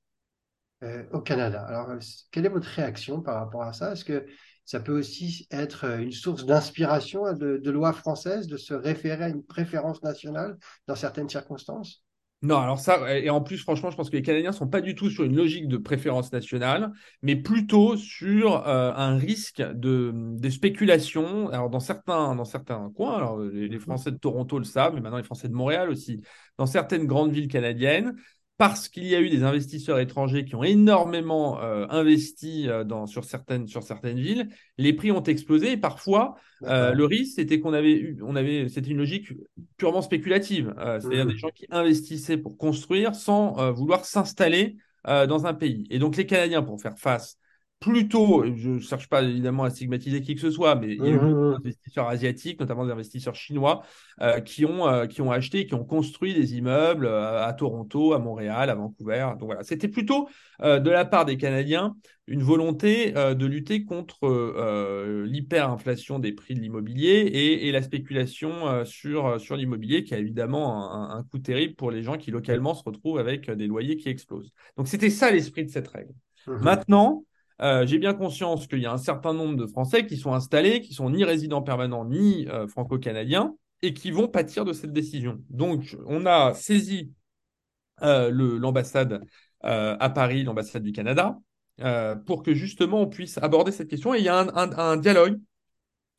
au 1.13 1.21
Canada. 1.21 1.62
Alors, 1.65 1.93
quelle 2.30 2.45
est 2.45 2.49
votre 2.49 2.67
réaction 2.67 3.21
par 3.21 3.36
rapport 3.36 3.62
à 3.63 3.71
ça? 3.71 3.93
Est-ce 3.93 4.04
que 4.04 4.26
ça 4.65 4.82
peut 4.82 4.91
aussi 4.91 5.47
être 5.49 5.86
une 5.86 6.12
source 6.12 6.45
d'inspiration 6.45 7.32
de, 7.32 7.56
de 7.56 7.71
lois 7.71 7.93
françaises 7.93 8.47
de 8.47 8.58
se 8.58 8.73
référer 8.73 9.23
à 9.23 9.30
une 9.30 9.45
préférence 9.45 10.04
nationale 10.04 10.58
dans 10.88 10.95
certaines 10.95 11.30
circonstances? 11.30 12.04
Non, 12.43 12.58
alors 12.58 12.77
ça, 12.77 13.17
et 13.17 13.29
en 13.29 13.39
plus, 13.39 13.58
franchement, 13.58 13.89
je 13.89 13.95
pense 13.95 14.10
que 14.10 14.17
les 14.17 14.21
Canadiens 14.21 14.49
ne 14.51 14.56
sont 14.56 14.67
pas 14.67 14.82
du 14.82 14.95
tout 14.95 15.10
sur 15.10 15.23
une 15.23 15.34
logique 15.34 15.69
de 15.69 15.77
préférence 15.77 16.34
nationale, 16.34 16.91
mais 17.21 17.38
plutôt 17.38 17.95
sur 17.95 18.67
euh, 18.67 18.91
un 18.93 19.15
risque 19.17 19.62
de, 19.62 20.12
de, 20.13 20.49
spéculation. 20.49 21.47
Alors, 21.51 21.69
dans 21.69 21.79
certains, 21.79 22.36
dans 22.36 22.43
certains 22.43 22.91
coins, 22.97 23.15
alors 23.15 23.39
les, 23.39 23.69
les, 23.69 23.79
Français 23.79 24.12
de 24.12 24.17
Toronto 24.17 24.60
le 24.60 24.65
savent, 24.65 24.93
mais 24.93 24.99
maintenant 24.99 25.19
les 25.19 25.23
Français 25.23 25.47
de 25.47 25.53
Montréal 25.53 25.89
aussi, 25.89 26.19
dans 26.58 26.65
certaines 26.65 27.08
grandes 27.08 27.32
villes 27.32 27.47
canadiennes, 27.47 28.17
parce 28.58 28.88
qu'il 28.88 29.06
y 29.06 29.16
a 29.16 29.22
eu 29.22 29.30
des 29.30 29.44
investisseurs 29.44 30.00
étrangers 30.00 30.46
qui 30.46 30.56
ont 30.56 30.63
énormément 30.63 31.60
euh, 31.62 31.86
investi 31.89 32.70
euh, 32.70 32.84
dans, 32.84 33.08
sur, 33.08 33.24
certaines, 33.24 33.68
sur 33.68 33.84
certaines 33.84 34.20
villes, 34.20 34.48
les 34.78 34.94
prix 34.94 35.12
ont 35.12 35.24
explosé 35.24 35.72
et 35.72 35.78
parfois 35.78 36.36
euh, 36.63 36.94
le 36.94 37.06
risque 37.06 37.36
c'était 37.36 37.60
qu'on 37.60 37.74
avait 37.74 37.94
eu, 37.94 38.20
on 38.24 38.36
avait, 38.36 38.70
c'était 38.70 38.92
une 38.92 38.98
logique 38.98 39.34
purement 39.78 40.02
spéculative, 40.02 40.74
c'est-à-dire 40.78 41.26
mmh. 41.26 41.32
des 41.32 41.38
gens 41.38 41.50
qui 41.50 41.66
investissaient 41.72 42.38
pour 42.38 42.58
construire 42.58 43.16
sans 43.16 43.72
vouloir 43.74 44.06
s'installer 44.06 44.78
dans 45.06 45.46
un 45.46 45.54
pays. 45.54 45.86
Et 45.89 46.00
donc 46.00 46.16
les 46.16 46.26
Canadiens, 46.26 46.63
pour 46.63 46.82
faire 46.82 46.98
face 46.98 47.38
plutôt, 47.84 48.46
je 48.56 48.69
ne 48.69 48.80
cherche 48.80 49.10
pas 49.10 49.22
évidemment 49.22 49.65
à 49.65 49.69
stigmatiser 49.69 50.22
qui 50.22 50.36
que 50.36 50.41
ce 50.41 50.52
soit, 50.52 50.76
mais 50.76 50.93
il 50.93 51.04
y 51.04 51.08
a 51.08 51.10
eu 51.10 51.19
mmh, 51.19 51.34
mmh, 51.34 51.50
des 51.50 51.56
investisseurs 51.56 52.08
asiatiques, 52.08 52.60
notamment 52.60 52.86
des 52.86 52.93
investisseurs 52.93 53.36
chinois, 53.36 53.84
euh, 54.22 54.39
qui, 54.39 54.63
ont, 54.63 54.88
euh, 54.88 55.06
qui 55.06 55.22
ont 55.22 55.32
acheté, 55.32 55.65
qui 55.65 55.74
ont 55.74 55.84
construit 55.84 56.34
des 56.34 56.56
immeubles 56.56 57.06
euh, 57.06 57.46
à 57.46 57.52
Toronto, 57.52 58.13
à 58.13 58.19
Montréal, 58.19 58.69
à 58.69 58.76
Vancouver. 58.76 59.34
Donc 59.38 59.48
voilà, 59.48 59.63
c'était 59.63 59.89
plutôt 59.89 60.30
de 60.62 60.89
la 60.89 61.04
part 61.04 61.26
des 61.26 61.36
Canadiens 61.36 61.96
une 62.28 62.41
volonté 62.41 63.12
de 63.12 63.46
lutter 63.46 63.84
contre 63.84 65.26
l'hyperinflation 65.26 66.19
des 66.19 66.32
prix 66.32 66.54
de 66.54 66.62
l'immobilier 66.62 67.60
et, 67.63 67.72
la 67.74 67.82
spéculation 67.82 68.86
sur, 68.86 69.41
sur 69.41 69.58
l'immobilier, 69.58 70.06
qui 70.06 70.13
a 70.13 70.19
évidemment 70.19 70.93
un, 70.93 71.17
un 71.17 71.24
coût 71.24 71.39
terrible 71.39 71.76
pour 71.76 71.91
les 71.91 72.02
gens 72.02 72.17
qui 72.17 72.32
localement 72.32 72.76
se 72.76 72.84
retrouvent 72.84 73.19
avec 73.19 73.52
des 73.52 73.67
loyers 73.67 73.98
qui 73.98 74.08
explosent. 74.08 74.54
Donc 74.78 74.88
c'était 74.88 75.10
ça 75.10 75.32
l'esprit 75.32 75.65
de 75.65 75.69
cette 75.69 75.89
règle. 75.89 76.13
Mmh 76.48 76.63
Maintenant, 76.63 77.26
euh, 77.63 77.86
j'ai 77.88 77.97
bien 77.97 78.13
conscience 78.13 78.67
qu'il 78.67 78.80
y 78.80 78.86
a 78.86 78.91
un 78.91 78.97
certain 78.97 79.34
nombre 79.34 79.56
de 79.56 79.65
Français 79.65 80.06
qui 80.06 80.17
sont 80.17 80.34
installés, 80.34 80.82
qui 80.82 80.93
sont 80.93 81.10
ni 81.10 81.23
résidents 81.23 81.62
permanents 81.62 82.06
ni 82.06 82.47
euh, 82.49 82.67
franco-canadiens, 82.67 83.56
et 83.82 83.93
qui 83.93 84.12
vont 84.12 84.28
pâtir 84.28 84.65
de 84.65 84.73
cette 84.73 84.93
décision. 84.93 85.39
Donc, 85.49 85.97
on 86.06 86.26
a 86.26 86.54
saisi 86.54 87.12
euh, 88.02 88.30
l'ambassade 88.32 89.21
à 89.65 90.10
Paris, 90.10 90.43
l'ambassade 90.43 90.84
du 90.84 90.91
Canada, 90.91 91.38
pour 92.26 92.43
que 92.43 92.54
justement 92.54 93.02
on 93.02 93.08
puisse 93.08 93.38
aborder 93.38 93.71
cette 93.71 93.88
question. 93.89 94.13
Et 94.13 94.17
il 94.17 94.26
y 94.26 94.30
a 94.30 94.45
un 94.54 94.97
dialogue 94.97 95.39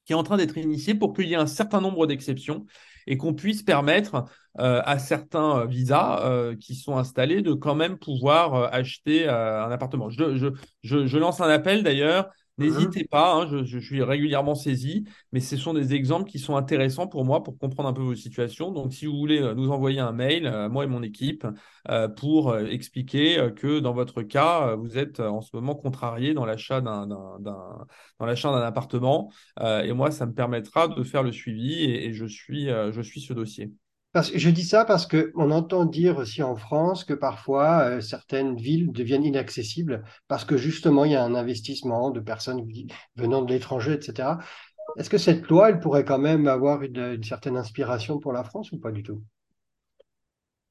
qui 0.04 0.12
est 0.12 0.16
en 0.16 0.22
train 0.22 0.36
d'être 0.36 0.58
initié 0.58 0.94
pour 0.94 1.14
qu'il 1.14 1.28
y 1.28 1.32
ait 1.32 1.36
un 1.36 1.46
certain 1.46 1.80
nombre 1.80 2.06
d'exceptions 2.06 2.66
et 3.06 3.16
qu'on 3.16 3.34
puisse 3.34 3.62
permettre 3.62 4.24
euh, 4.60 4.80
à 4.84 4.98
certains 4.98 5.60
euh, 5.60 5.66
visas 5.66 6.24
euh, 6.24 6.56
qui 6.56 6.74
sont 6.74 6.96
installés 6.96 7.42
de 7.42 7.52
quand 7.52 7.74
même 7.74 7.98
pouvoir 7.98 8.72
acheter 8.72 9.28
un 9.28 9.70
appartement. 9.70 10.10
Je, 10.10 11.18
lance 11.18 11.40
un 11.40 11.48
appel 11.48 11.82
d'ailleurs 11.82 12.30
N'hésitez 12.56 13.04
pas, 13.04 13.34
hein, 13.34 13.64
je, 13.64 13.78
suis 13.78 14.00
régulièrement 14.04 14.54
saisi, 14.54 15.04
mais 15.32 15.40
ce 15.40 15.56
sont 15.56 15.74
des 15.74 15.92
exemples 15.92 16.30
qui 16.30 16.38
sont 16.38 16.54
intéressants 16.54 17.08
pour 17.08 17.24
moi 17.24 17.42
pour 17.42 17.58
comprendre 17.58 17.88
un 17.88 17.92
peu 17.92 18.02
vos 18.02 18.14
situations. 18.14 18.70
Donc, 18.70 18.92
si 18.92 19.06
vous 19.06 19.16
voulez 19.16 19.40
euh, 19.42 19.54
nous 19.54 19.70
envoyer 19.72 19.98
un 19.98 20.12
mail, 20.12 20.46
euh, 20.46 20.68
moi 20.68 20.84
et 20.84 20.86
mon 20.86 21.02
équipe, 21.02 21.44
euh, 21.90 22.06
pour 22.06 22.56
expliquer 22.56 23.50
que 23.56 23.80
dans 23.80 23.92
votre 23.92 24.22
cas, 24.22 24.76
vous 24.76 24.96
êtes 24.98 25.18
en 25.18 25.40
ce 25.40 25.50
moment 25.54 25.74
contrarié 25.74 26.32
dans 26.32 26.44
l'achat 26.44 26.80
d'un, 26.80 27.08
dans 27.08 27.86
l'achat 28.20 28.52
d'un 28.52 28.62
appartement, 28.62 29.32
et 29.60 29.92
moi, 29.92 30.10
ça 30.12 30.26
me 30.26 30.32
permettra 30.32 30.88
de 30.88 31.02
faire 31.02 31.22
le 31.22 31.32
suivi 31.32 31.82
et, 31.82 32.06
et 32.06 32.12
je, 32.12 32.26
suis, 32.26 32.66
je 32.66 33.00
suis 33.02 33.20
ce 33.20 33.32
dossier 33.32 33.72
je 34.22 34.50
dis 34.50 34.62
ça 34.62 34.84
parce 34.84 35.06
qu'on 35.06 35.50
entend 35.50 35.84
dire 35.84 36.18
aussi 36.18 36.42
en 36.42 36.54
France 36.54 37.04
que 37.04 37.14
parfois 37.14 37.80
euh, 37.80 38.00
certaines 38.00 38.56
villes 38.56 38.92
deviennent 38.92 39.24
inaccessibles 39.24 40.04
parce 40.28 40.44
que 40.44 40.56
justement 40.56 41.04
il 41.04 41.12
y 41.12 41.16
a 41.16 41.24
un 41.24 41.34
investissement 41.34 42.10
de 42.10 42.20
personnes 42.20 42.64
venant 43.16 43.42
de 43.42 43.52
l'étranger, 43.52 43.94
etc. 43.94 44.38
Est-ce 44.96 45.10
que 45.10 45.18
cette 45.18 45.48
loi, 45.48 45.70
elle 45.70 45.80
pourrait 45.80 46.04
quand 46.04 46.18
même 46.18 46.46
avoir 46.46 46.82
une 46.82 47.22
certaine 47.24 47.56
inspiration 47.56 48.20
pour 48.20 48.32
la 48.32 48.44
France 48.44 48.70
ou 48.72 48.78
pas 48.78 48.92
du 48.92 49.02
tout? 49.02 49.22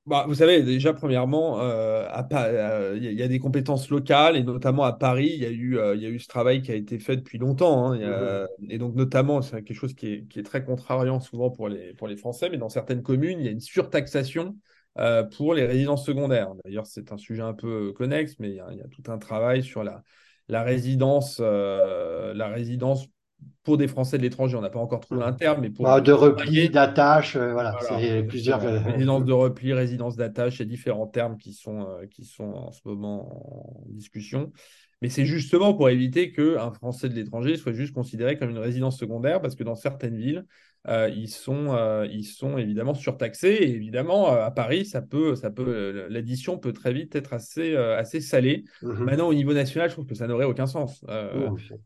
Bah, 0.05 0.25
vous 0.27 0.35
savez, 0.35 0.63
déjà, 0.63 0.93
premièrement, 0.93 1.61
euh, 1.61 2.05
euh, 2.33 2.97
il 3.01 3.13
y 3.13 3.23
a 3.23 3.27
des 3.29 3.39
compétences 3.39 3.89
locales 3.89 4.35
et 4.35 4.43
notamment 4.43 4.83
à 4.83 4.91
Paris, 4.91 5.31
il 5.33 5.41
y, 5.41 5.45
a 5.45 5.49
eu, 5.49 5.77
euh, 5.77 5.95
il 5.95 6.01
y 6.01 6.05
a 6.05 6.09
eu 6.09 6.19
ce 6.19 6.27
travail 6.27 6.61
qui 6.61 6.71
a 6.71 6.75
été 6.75 6.99
fait 6.99 7.15
depuis 7.15 7.37
longtemps. 7.37 7.93
Hein, 7.93 7.97
mmh 7.97 8.47
et 8.69 8.77
donc, 8.77 8.95
notamment, 8.95 9.41
c'est 9.41 9.63
quelque 9.63 9.77
chose 9.77 9.93
qui 9.93 10.07
est, 10.07 10.27
qui 10.27 10.39
est, 10.39 10.43
très 10.43 10.65
contrariant 10.65 11.21
souvent 11.21 11.49
pour 11.49 11.69
les, 11.69 11.93
pour 11.93 12.09
les 12.09 12.17
Français, 12.17 12.49
mais 12.49 12.57
dans 12.57 12.67
certaines 12.67 13.01
communes, 13.01 13.39
il 13.39 13.45
y 13.45 13.47
a 13.47 13.51
une 13.51 13.61
surtaxation 13.61 14.57
pour 15.35 15.53
les 15.53 15.65
résidences 15.65 16.05
secondaires. 16.05 16.53
D'ailleurs, 16.65 16.85
c'est 16.85 17.11
un 17.11 17.17
sujet 17.17 17.41
un 17.41 17.53
peu 17.53 17.93
connexe, 17.93 18.35
mais 18.39 18.49
il 18.49 18.55
y 18.55 18.59
a, 18.59 18.67
il 18.71 18.77
y 18.77 18.81
a 18.81 18.87
tout 18.87 19.09
un 19.09 19.17
travail 19.17 19.63
sur 19.63 19.83
la, 19.83 20.03
la 20.49 20.63
résidence, 20.63 21.39
la 21.39 22.47
résidence 22.49 23.07
pour 23.63 23.77
des 23.77 23.87
Français 23.87 24.17
de 24.17 24.23
l'étranger, 24.23 24.57
on 24.57 24.61
n'a 24.61 24.69
pas 24.69 24.79
encore 24.79 24.99
trouvé 24.99 25.23
un 25.23 25.33
terme, 25.33 25.61
mais 25.61 25.69
pour 25.69 25.85
bah, 25.85 26.01
de 26.01 26.11
repli, 26.11 26.69
d'attache, 26.69 27.35
euh, 27.35 27.53
voilà, 27.53 27.77
c'est 27.81 28.23
plusieurs 28.23 28.61
résidence 28.61 29.23
de 29.25 29.33
repli, 29.33 29.73
résidence 29.73 30.15
d'attache, 30.15 30.57
il 30.57 30.59
y 30.59 30.63
a 30.63 30.65
différents 30.65 31.07
termes 31.07 31.37
qui 31.37 31.53
sont 31.53 31.87
euh, 31.87 32.05
qui 32.07 32.25
sont 32.25 32.53
en 32.53 32.71
ce 32.71 32.81
moment 32.85 33.83
en 33.85 33.89
discussion. 33.89 34.51
Mais 35.01 35.09
c'est 35.09 35.25
justement 35.25 35.73
pour 35.73 35.89
éviter 35.89 36.31
qu'un 36.31 36.71
Français 36.71 37.09
de 37.09 37.13
l'étranger 37.13 37.57
soit 37.57 37.73
juste 37.73 37.93
considéré 37.93 38.37
comme 38.37 38.49
une 38.49 38.57
résidence 38.57 38.97
secondaire, 38.97 39.41
parce 39.41 39.55
que 39.55 39.63
dans 39.63 39.75
certaines 39.75 40.15
villes, 40.15 40.45
euh, 40.87 41.09
ils, 41.15 41.29
sont, 41.29 41.73
euh, 41.75 42.05
ils 42.11 42.25
sont 42.25 42.57
évidemment 42.57 42.93
surtaxés. 42.93 43.53
Et 43.53 43.69
évidemment, 43.69 44.27
à 44.27 44.51
Paris, 44.51 44.85
ça 44.85 45.01
peut, 45.01 45.35
ça 45.35 45.49
peut, 45.49 46.07
l'addition 46.09 46.57
peut 46.57 46.73
très 46.73 46.93
vite 46.93 47.15
être 47.15 47.33
assez, 47.33 47.75
assez 47.75 48.21
salée. 48.21 48.65
Mhm. 48.81 49.03
Maintenant, 49.03 49.27
au 49.27 49.33
niveau 49.33 49.53
national, 49.53 49.89
je 49.89 49.95
trouve 49.95 50.07
que 50.07 50.15
ça 50.15 50.27
n'aurait 50.27 50.45
aucun 50.45 50.67
sens. 50.67 51.05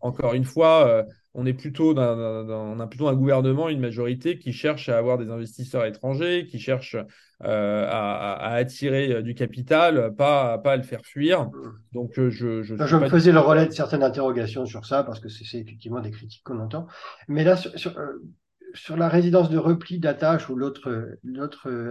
Encore 0.02 0.34
une 0.34 0.46
fois, 0.46 1.06
on 1.34 1.46
est 1.46 1.54
plutôt 1.54 1.94
dans, 1.94 2.18
on 2.50 2.80
a 2.80 2.88
plutôt 2.88 3.08
un 3.08 3.16
gouvernement, 3.16 3.70
une 3.70 3.80
majorité 3.80 4.40
qui 4.40 4.54
cherche 4.54 4.90
à 4.90 4.98
avoir 4.98 5.18
des 5.18 5.30
investisseurs 5.30 5.86
étrangers, 5.86 6.48
qui 6.50 6.60
cherche 6.60 6.98
euh, 7.44 7.86
à, 7.88 8.54
attirer 8.54 9.14
euh, 9.14 9.22
du 9.22 9.36
capital, 9.36 10.16
pas, 10.16 10.58
pas 10.58 10.72
à 10.72 10.76
le 10.76 10.82
faire 10.82 11.02
fuir. 11.06 11.46
Mhm. 11.46 11.74
Donc, 11.94 12.18
euh, 12.18 12.32
je, 12.32 12.64
je, 12.64 12.76
je 12.76 12.96
me 12.96 13.08
faisais 13.08 13.32
le 13.32 13.40
relais 13.40 13.68
de 13.68 13.72
certaines 13.72 14.02
interrogations 14.02 14.66
sur 14.66 14.88
ça 14.88 15.04
parce 15.04 15.20
que 15.20 15.30
c'est 15.30 15.60
effectivement 15.60 16.00
des 16.00 16.10
critiques 16.10 16.42
qu'on 16.44 16.58
entend. 16.60 16.88
Mais 17.28 17.44
là, 17.44 17.56
sur, 17.56 17.78
sur, 17.78 17.94
sur 18.74 18.98
la 18.98 19.10
résidence 19.10 19.50
de 19.50 19.58
repli 19.58 20.00
d'attache 20.00 20.50
ou 20.50 20.56
l'autre 20.56 20.92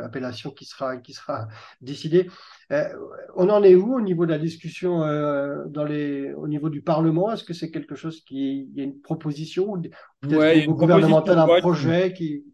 appellation 0.03 0.51
qui 0.51 0.65
sera, 0.65 0.97
qui 0.99 1.13
sera 1.13 1.49
décidée, 1.81 2.29
euh, 2.73 2.89
on 3.37 3.49
en 3.51 3.63
est 3.63 3.75
où 3.75 3.95
au 3.97 4.01
niveau 4.01 4.27
de 4.27 4.33
la 4.33 4.39
discussion 4.39 5.03
euh, 5.05 5.65
dans 5.69 5.85
les, 5.85 6.33
au 6.35 6.49
niveau 6.49 6.69
du 6.69 6.83
Parlement? 6.83 7.33
Est-ce 7.33 7.45
que 7.45 7.55
c'est 7.55 7.71
quelque 7.71 7.95
chose 7.95 8.23
qui 8.25 8.69
il 8.71 8.75
y 8.77 8.81
a 8.81 8.85
une 8.85 9.01
proposition 9.01 9.73
ou 9.73 9.83
peut-être 10.21 10.49
Ouais, 10.49 10.67
au 10.67 10.75
gouvernemental 10.75 11.39
un 11.39 11.49
projet 11.49 12.13
qui, 12.13 12.45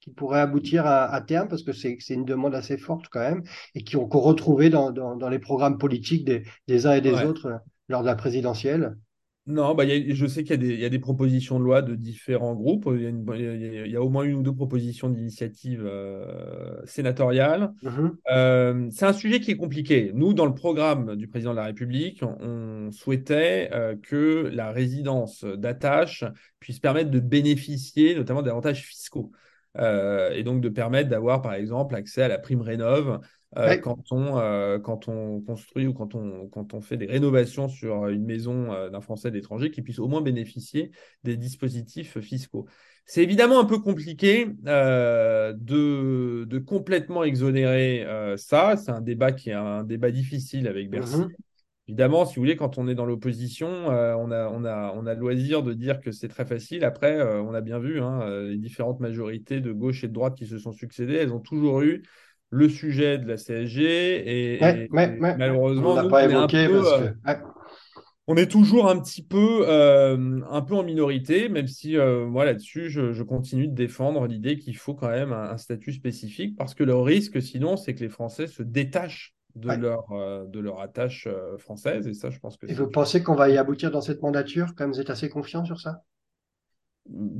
qui 0.00 0.10
pourrait 0.12 0.40
aboutir 0.40 0.86
à, 0.86 1.06
à 1.06 1.20
terme? 1.20 1.48
Parce 1.48 1.62
que 1.62 1.72
c'est 1.72 1.96
c'est 2.00 2.14
une 2.14 2.24
demande 2.24 2.54
assez 2.54 2.78
forte 2.78 3.06
quand 3.10 3.20
même 3.20 3.42
et 3.74 3.84
qui 3.84 3.94
qu'on 3.96 4.20
retrouvait 4.20 4.70
dans, 4.70 4.90
dans, 4.92 5.16
dans 5.16 5.28
les 5.28 5.38
programmes 5.38 5.78
politiques 5.78 6.24
des, 6.24 6.44
des 6.68 6.86
uns 6.86 6.94
et 6.94 7.00
des 7.00 7.22
Ouais. 7.22 7.24
autres 7.24 7.46
euh, 7.46 7.58
lors 7.88 8.02
de 8.02 8.06
la 8.06 8.16
présidentielle. 8.16 8.96
Non, 9.50 9.74
bah, 9.74 9.84
il 9.84 10.08
y 10.08 10.12
a- 10.12 10.14
je 10.14 10.26
sais 10.26 10.42
qu'il 10.44 10.50
y, 10.50 10.54
a 10.54 10.56
des- 10.58 10.74
il 10.74 10.80
y 10.80 10.84
a 10.84 10.90
des 10.90 10.98
propositions 10.98 11.58
de 11.58 11.64
loi 11.64 11.80
de 11.80 11.94
différents 11.94 12.54
groupes. 12.54 12.86
Il 12.94 13.00
y 13.02 13.06
a, 13.06 13.08
une- 13.08 13.24
il 13.34 13.40
y 13.40 13.78
a- 13.78 13.86
il 13.86 13.90
y 13.92 13.96
a 13.96 14.02
au 14.02 14.10
moins 14.10 14.24
une 14.24 14.34
ou 14.36 14.42
deux 14.42 14.54
propositions 14.54 15.08
d'initiative 15.08 15.84
euh, 15.86 16.84
sénatoriale. 16.84 17.72
Mhm. 17.82 18.16
Euh, 18.30 18.88
c'est 18.90 19.06
un 19.06 19.14
sujet 19.14 19.40
qui 19.40 19.50
est 19.50 19.56
compliqué. 19.56 20.12
Nous, 20.14 20.34
dans 20.34 20.44
le 20.44 20.54
programme 20.54 21.16
du 21.16 21.28
président 21.28 21.52
de 21.52 21.56
la 21.56 21.64
République, 21.64 22.22
on, 22.22 22.36
on 22.88 22.90
souhaitait 22.92 23.70
euh, 23.72 23.96
que 23.96 24.50
la 24.52 24.70
résidence 24.70 25.44
d'attache 25.44 26.24
puisse 26.60 26.78
permettre 26.78 27.10
de 27.10 27.20
bénéficier 27.20 28.14
notamment 28.14 28.42
d'avantages 28.42 28.84
fiscaux. 28.84 29.32
Euh, 29.76 30.30
et 30.32 30.42
donc 30.42 30.60
de 30.60 30.68
permettre 30.68 31.08
d'avoir, 31.08 31.40
par 31.40 31.54
exemple, 31.54 31.94
accès 31.94 32.22
à 32.22 32.28
la 32.28 32.38
prime 32.38 32.62
rénov 32.62 33.20
euh, 33.56 33.68
Ouais. 33.68 33.80
quand 33.80 34.12
on, 34.12 34.38
euh, 34.38 34.78
quand 34.78 35.08
on 35.08 35.40
construit 35.40 35.86
ou 35.86 35.94
quand 35.94 36.14
on, 36.14 36.48
quand 36.48 36.74
on 36.74 36.80
fait 36.80 36.96
des 36.98 37.06
rénovations 37.06 37.68
sur 37.68 38.08
une 38.08 38.24
maison 38.24 38.72
euh, 38.72 38.90
d'un 38.90 39.00
Français 39.00 39.30
de 39.30 39.36
l'étranger, 39.36 39.70
qui 39.70 39.80
puisse 39.80 39.98
au 39.98 40.06
moins 40.06 40.20
bénéficier 40.20 40.90
des 41.24 41.36
dispositifs 41.36 42.20
fiscaux. 42.20 42.66
C'est 43.06 43.22
évidemment 43.22 43.58
un 43.58 43.64
peu 43.64 43.78
compliqué 43.78 44.46
de, 44.64 46.44
de 46.44 46.58
complètement 46.58 47.24
exonérer 47.24 48.06
ça. 48.36 48.76
C'est 48.76 48.90
un 48.90 49.00
débat 49.00 49.32
qui 49.32 49.48
est 49.48 49.54
un 49.54 49.82
débat 49.82 50.10
difficile 50.10 50.68
avec 50.68 50.90
Bercy. 50.90 51.16
Mhm. 51.16 51.28
Évidemment, 51.88 52.26
si 52.26 52.36
vous 52.36 52.42
voulez, 52.42 52.56
quand 52.56 52.76
on 52.76 52.86
est 52.86 52.94
dans 52.94 53.06
l'opposition, 53.06 53.90
euh, 53.90 54.14
on 54.14 54.30
a, 54.30 54.50
on 54.50 54.66
a, 54.66 54.92
on 54.94 55.06
a 55.06 55.14
le 55.14 55.20
loisir 55.20 55.62
de 55.62 55.72
dire 55.72 56.00
que 56.02 56.12
c'est 56.12 56.28
très 56.28 56.44
facile. 56.44 56.84
Après, 56.84 57.18
euh, 57.18 57.40
on 57.40 57.54
a 57.54 57.62
bien 57.62 57.78
vu 57.78 58.02
hein, 58.02 58.28
les 58.42 58.58
différentes 58.58 59.00
majorités 59.00 59.62
de 59.62 59.72
gauche 59.72 60.04
et 60.04 60.08
de 60.08 60.12
droite 60.12 60.36
qui 60.36 60.46
se 60.46 60.58
sont 60.58 60.72
succédées. 60.72 61.14
Elles 61.14 61.32
ont 61.32 61.40
toujours 61.40 61.80
eu 61.80 62.02
le 62.50 62.68
sujet 62.68 63.18
de 63.18 63.26
la 63.26 63.36
CSG 63.36 63.84
et, 63.84 64.54
Ouais, 64.60 64.84
et- 64.84 64.90
ouais, 64.90 65.18
et 65.18 65.20
ouais. 65.20 65.36
malheureusement, 65.36 65.94
On 65.96 66.02
nous, 66.02 66.08
pas 66.10 66.24
évoqué 66.24 66.68
peu, 66.68 66.74
parce 66.74 66.92
euh, 66.92 66.98
que. 66.98 67.28
ouais. 67.28 67.38
on 68.26 68.36
est 68.36 68.46
toujours 68.50 68.88
un 68.90 68.98
petit 69.00 69.22
peu, 69.22 69.64
euh, 69.68 70.40
un 70.50 70.60
peu 70.62 70.74
en 70.74 70.82
minorité, 70.82 71.48
même 71.48 71.66
si 71.66 71.96
euh, 71.96 72.26
moi 72.26 72.44
là-dessus, 72.44 72.90
je, 72.90 73.12
je 73.12 73.22
continue 73.22 73.68
de 73.68 73.74
défendre 73.74 74.26
l'idée 74.26 74.58
qu'il 74.58 74.76
faut 74.76 74.94
quand 74.94 75.08
même 75.08 75.32
un, 75.32 75.50
un 75.50 75.56
statut 75.56 75.92
spécifique, 75.92 76.56
parce 76.56 76.74
que 76.74 76.84
le 76.84 76.94
risque, 76.96 77.40
sinon, 77.40 77.76
c'est 77.76 77.94
que 77.94 78.00
les 78.00 78.10
Français 78.10 78.46
se 78.46 78.62
détachent 78.62 79.34
de 79.54 79.70
Ouais. 79.70 79.78
leur, 79.78 80.12
euh, 80.12 80.44
de 80.46 80.60
leur 80.60 80.80
attache 80.80 81.26
française, 81.58 82.06
et 82.06 82.12
ça, 82.14 82.28
je 82.30 82.38
pense 82.38 82.58
que 82.58 82.66
Et 82.68 82.74
vous 82.74 82.88
pensez 82.88 83.24
qu'on 83.24 83.34
va 83.34 83.48
y 83.48 83.58
aboutir 83.58 83.90
dans 83.90 84.00
cette 84.00 84.22
mandature? 84.22 84.68
Quand 84.76 84.84
même, 84.84 84.92
vous 84.92 85.00
êtes 85.00 85.10
assez 85.10 85.28
confiant 85.28 85.64
sur 85.64 85.80
ça? 85.80 86.04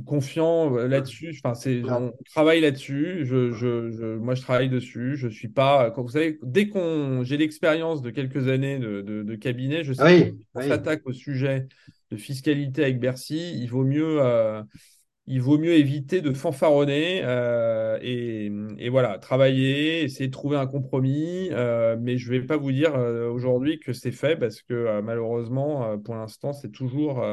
Confiant 0.05 0.75
euh, 0.77 0.87
là-dessus. 0.87 1.33
Enfin, 1.43 1.53
c'est, 1.53 1.83
on 1.85 2.11
travaille 2.25 2.61
là-dessus. 2.61 3.25
Je, 3.25 3.51
je, 3.51 3.91
je- 3.91 4.15
moi, 4.17 4.35
je 4.35 4.41
travaille 4.41 4.69
dessus. 4.69 5.15
Je 5.17 5.27
suis 5.27 5.49
pas. 5.49 5.91
Quand 5.91 6.01
vous 6.03 6.09
savez, 6.09 6.39
dès 6.43 6.67
qu'on, 6.69 7.23
j'ai 7.23 7.37
l'expérience 7.37 8.01
de 8.01 8.09
quelques 8.11 8.47
années 8.47 8.79
de, 8.79 9.01
de, 9.01 9.23
de 9.23 9.35
cabinet, 9.35 9.83
je 9.83 9.93
sais 9.93 10.11
Oui, 10.15 10.15
que 10.15 10.31
quand 10.31 10.35
on 10.55 10.61
oui. 10.61 10.67
s'attaque 10.67 11.01
au 11.05 11.13
sujet 11.13 11.67
de 12.11 12.17
fiscalité 12.17 12.83
avec 12.83 12.99
Bercy, 12.99 13.53
il 13.61 13.67
vaut 13.69 13.83
mieux. 13.83 14.21
euh, 14.21 14.63
il 15.27 15.41
vaut 15.41 15.59
mieux 15.59 15.73
éviter 15.73 16.21
de 16.21 16.33
fanfaronner 16.33 17.21
euh, 17.23 17.99
et, 18.01 18.51
et 18.79 18.89
voilà, 18.89 19.19
travailler, 19.19 20.01
essayer 20.03 20.27
de 20.27 20.31
trouver 20.31 20.57
un 20.57 20.65
compromis. 20.67 21.49
euh, 21.51 21.97
mais 21.99 22.17
je 22.17 22.31
ne 22.33 22.39
vais 22.39 22.45
pas 22.47 22.57
vous 22.57 22.71
dire 22.71 22.95
aujourd'hui 22.95 23.79
que 23.79 23.93
c'est 23.93 24.11
fait 24.11 24.37
parce 24.37 24.61
que 24.63 25.01
malheureusement, 25.01 25.97
pour 25.99 26.15
l'instant, 26.15 26.53
c'est 26.53 26.71
toujours, 26.71 27.23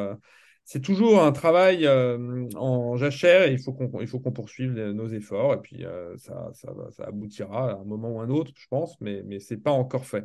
c'est 0.68 0.80
toujours 0.80 1.22
un 1.22 1.30
travail 1.30 1.86
euh, 1.86 2.48
en 2.56 2.96
jachère 2.96 3.44
et 3.44 3.52
il 3.52 3.60
faut 3.60 3.72
qu'on 3.72 4.00
il 4.00 4.32
poursuive 4.32 4.72
nos 4.72 5.06
efforts. 5.06 5.54
Et 5.54 5.58
puis, 5.58 5.84
euh, 5.84 6.16
ça, 6.16 6.50
ça, 6.54 6.74
ça 6.90 7.04
aboutira 7.04 7.70
à 7.70 7.74
un 7.74 7.84
moment 7.84 8.10
ou 8.10 8.20
un 8.20 8.28
autre, 8.30 8.50
je 8.56 8.66
pense, 8.68 9.00
mais, 9.00 9.22
mais 9.24 9.38
ce 9.38 9.54
n'est 9.54 9.60
pas 9.60 9.70
encore 9.70 10.04
fait. 10.04 10.24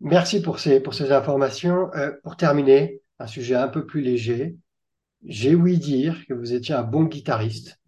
Merci 0.00 0.40
pour 0.40 0.60
ces, 0.60 0.80
pour 0.80 0.94
ces 0.94 1.12
informations. 1.12 1.92
Euh, 1.94 2.10
pour 2.22 2.38
terminer, 2.38 3.02
un 3.18 3.26
sujet 3.26 3.54
un 3.54 3.68
peu 3.68 3.84
plus 3.84 4.00
léger. 4.00 4.56
J'ai 5.26 5.54
ouï 5.54 5.76
dire 5.76 6.24
que 6.26 6.32
vous 6.32 6.54
étiez 6.54 6.74
un 6.74 6.82
bon 6.82 7.04
guitariste 7.04 7.79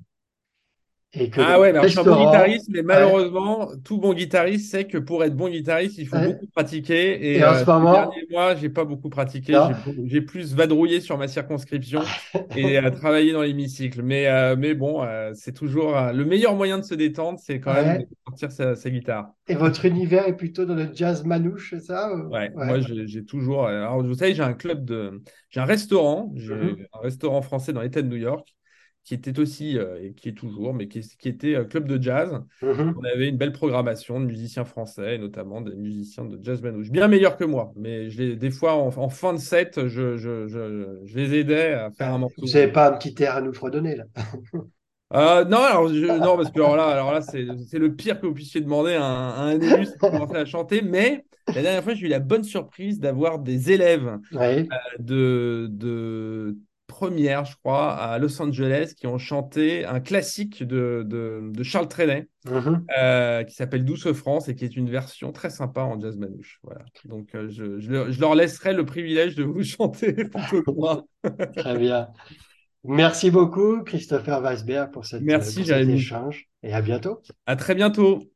et 1.14 1.29
que 1.31 1.40
Ah 1.42 1.61
ouais, 1.61 1.68
alors, 1.68 1.85
je 1.85 1.88
suis 1.88 1.98
un 2.01 2.05
bon 2.05 2.25
guitariste, 2.27 2.68
mais 2.70 2.79
Ouais. 2.79 2.85
malheureusement, 2.85 3.68
tout 3.85 3.98
bon 3.98 4.14
guitariste 4.14 4.70
sait 4.70 4.87
que 4.87 4.96
pour 4.98 5.22
être 5.25 5.35
bon 5.37 5.48
guitariste, 5.51 5.98
il 5.98 6.07
faut 6.07 6.16
Ouais. 6.16 6.29
beaucoup 6.33 6.46
pratiquer. 6.55 7.12
Et, 7.35 7.37
Et 7.38 7.44
en 7.44 7.48
euh, 7.53 7.59
ce 7.61 7.64
moment- 7.70 7.92
ces 8.12 8.16
derniers 8.20 8.27
mois, 8.31 8.55
j'ai 8.55 8.68
pas 8.70 8.85
beaucoup 8.85 9.11
pratiqué. 9.11 9.59
J'ai- 10.07 10.22
plus 10.22 10.55
vadrouillé 10.55 11.01
sur 11.01 11.18
ma 11.18 11.29
circonscription 11.29 12.01
et 12.57 12.79
euh, 12.79 12.90
travaillé 12.90 13.33
dans 13.33 13.42
l'hémicycle. 13.42 14.03
Mais, 14.03 14.27
euh, 14.29 14.57
mais 14.57 14.75
bon, 14.75 15.03
euh, 15.03 15.33
c'est 15.35 15.53
toujours 15.53 15.94
le 16.14 16.25
meilleur 16.25 16.55
moyen 16.55 16.79
de 16.79 16.85
se 16.85 16.94
détendre, 16.94 17.38
c'est 17.38 17.61
quand 17.61 17.75
Ouais. 17.75 17.85
même 17.85 18.03
de 18.03 18.07
sortir 18.27 18.53
sa, 18.53 18.75
sa 18.77 18.88
guitare. 18.90 19.31
Et 19.48 19.55
votre 19.55 19.85
univers 19.85 20.27
est 20.29 20.37
plutôt 20.37 20.64
dans 20.64 20.75
le 20.75 20.88
jazz 20.94 21.25
manouche, 21.25 21.70
c'est 21.70 21.81
ça 21.81 22.14
ou- 22.14 22.31
Ouais, 22.31 22.51
moi 22.55 22.79
j'ai 22.81 23.25
toujours. 23.25 23.66
Alors 23.66 24.03
vous 24.03 24.14
savez, 24.14 24.35
j'ai 24.35 24.42
un 24.42 24.55
club 24.55 24.85
de, 24.85 25.20
j'ai 25.51 25.61
un 25.61 25.64
restaurant, 25.66 26.33
j'ai 26.37 26.55
Mhm. 26.55 26.77
un 26.94 26.98
restaurant 27.01 27.42
français 27.42 27.72
dans 27.72 27.83
l'État 27.83 28.01
de 28.01 28.09
New 28.09 28.16
York 28.16 28.55
qui 29.05 29.15
était 29.15 29.38
aussi 29.38 29.79
euh, 29.79 29.99
et 30.03 30.12
qui 30.15 30.29
est 30.29 30.33
toujours, 30.35 30.75
mais 30.75 30.88
qui, 30.88 31.01
qui 31.01 31.29
était 31.29 31.55
euh, 31.55 31.65
club 31.65 31.87
de 31.88 32.01
jazz. 32.03 32.41
Mhm. 32.62 32.95
On 32.99 33.05
avait 33.05 33.29
une 33.29 33.37
belle 33.37 33.53
programmation 33.53 34.21
de 34.21 34.27
musiciens 34.27 34.65
français, 34.65 35.17
et 35.17 35.19
notamment 35.19 35.61
des 35.61 35.75
musiciens 35.75 36.25
de 36.25 36.38
jazz 36.43 36.62
manouche, 36.62 36.91
bien 36.91 37.09
meilleurs 37.09 37.37
que 37.37 37.45
moi. 37.45 37.73
Mais 37.77 38.11
je 38.11 38.23
les- 38.23 38.37
des 38.37 38.51
fois, 38.51 38.75
en, 38.75 38.88
en 38.88 39.09
fin 39.09 39.33
de 39.33 39.38
set, 39.38 39.88
je, 39.88 40.17
je, 40.17 40.47
je, 40.47 40.99
je 41.05 41.17
les 41.19 41.35
aidais 41.41 41.73
à 41.73 41.91
faire 41.91 42.12
un 42.15 42.19
morceau. 42.19 42.43
Vous 42.43 42.53
n'avez 42.53 42.69
pas 42.71 42.88
un 42.91 42.97
petit 42.97 43.15
air 43.23 43.37
à 43.37 43.41
nous 43.41 43.53
fredonner 43.53 43.97
là 43.97 44.05
Euh, 45.15 45.45
non, 45.45 45.59
alors, 45.59 45.91
non, 45.91 46.37
parce 46.38 46.51
que 46.51 46.59
alors 46.59 46.75
là, 46.77 46.87
alors 46.87 47.12
là 47.12 47.21
c'est 47.21 47.47
c'est 47.69 47.79
le 47.79 47.95
pire 47.95 48.19
que 48.19 48.27
vous 48.27 48.33
puissiez 48.33 48.62
demander 48.62 48.95
à 48.95 49.05
un, 49.05 49.29
à 49.31 49.41
un 49.43 49.61
élu, 49.61 49.85
de 49.85 49.99
commencer 49.99 50.37
à 50.37 50.47
chanter. 50.47 50.81
Mais 50.81 51.27
la 51.55 51.61
dernière 51.61 51.85
fois, 51.85 51.93
j'ai 51.93 52.07
eu 52.07 52.09
la 52.09 52.19
bonne 52.19 52.45
surprise 52.45 52.99
d'avoir 52.99 53.38
des 53.38 53.73
élèves 53.73 54.19
Oui. 54.33 54.69
de, 54.99 55.69
de 55.71 56.57
première, 57.07 57.45
je 57.45 57.57
crois, 57.57 57.93
à 57.95 58.19
Los 58.19 58.41
Angeles 58.41 58.93
qui 58.97 59.07
ont 59.07 59.19
chanté 59.19 59.85
un 59.85 60.01
classique 60.01 60.62
de, 60.62 61.05
de, 61.07 61.51
de 61.53 61.62
Charles 61.62 61.88
Trenet. 61.88 62.29
Mhm. 62.45 62.85
euh, 62.99 63.45
qui 63.45 63.55
s'appelle 63.55 63.85
Douce 63.85 64.11
France 64.12 64.49
et 64.49 64.57
qui 64.57 64.65
est 64.65 64.77
une 64.77 64.91
version 64.91 65.31
très 65.31 65.49
sympa 65.49 65.83
en 65.83 66.01
jazz 66.01 66.17
manouche. 66.17 66.59
Voilà. 66.65 66.85
Donc, 67.05 67.37
euh, 67.37 67.49
je, 67.49 67.79
je 67.79 67.91
leur- 67.93 68.11
je 68.11 68.21
leur 68.21 68.35
laisserai 68.35 68.73
le 68.73 68.85
privilège 68.85 69.37
de 69.37 69.45
vous 69.45 69.62
chanter 69.77 70.12
plutôt 70.12 70.62
que 70.62 70.71
moi. 70.73 71.05
Très 71.57 71.79
bien. 71.79 72.09
Merci 72.85 73.31
beaucoup, 73.31 73.83
Christopher 73.85 74.41
Weisberg, 74.41 74.91
pour, 74.91 75.07
cette, 75.07 75.23
Merci, 75.23 75.61
pour 75.61 75.67
cet 75.67 75.88
échange 75.88 76.49
et 76.65 76.73
à 76.73 76.83
bientôt. 76.83 77.21
À 77.47 77.55
très 77.55 77.77
bientôt. 77.77 78.32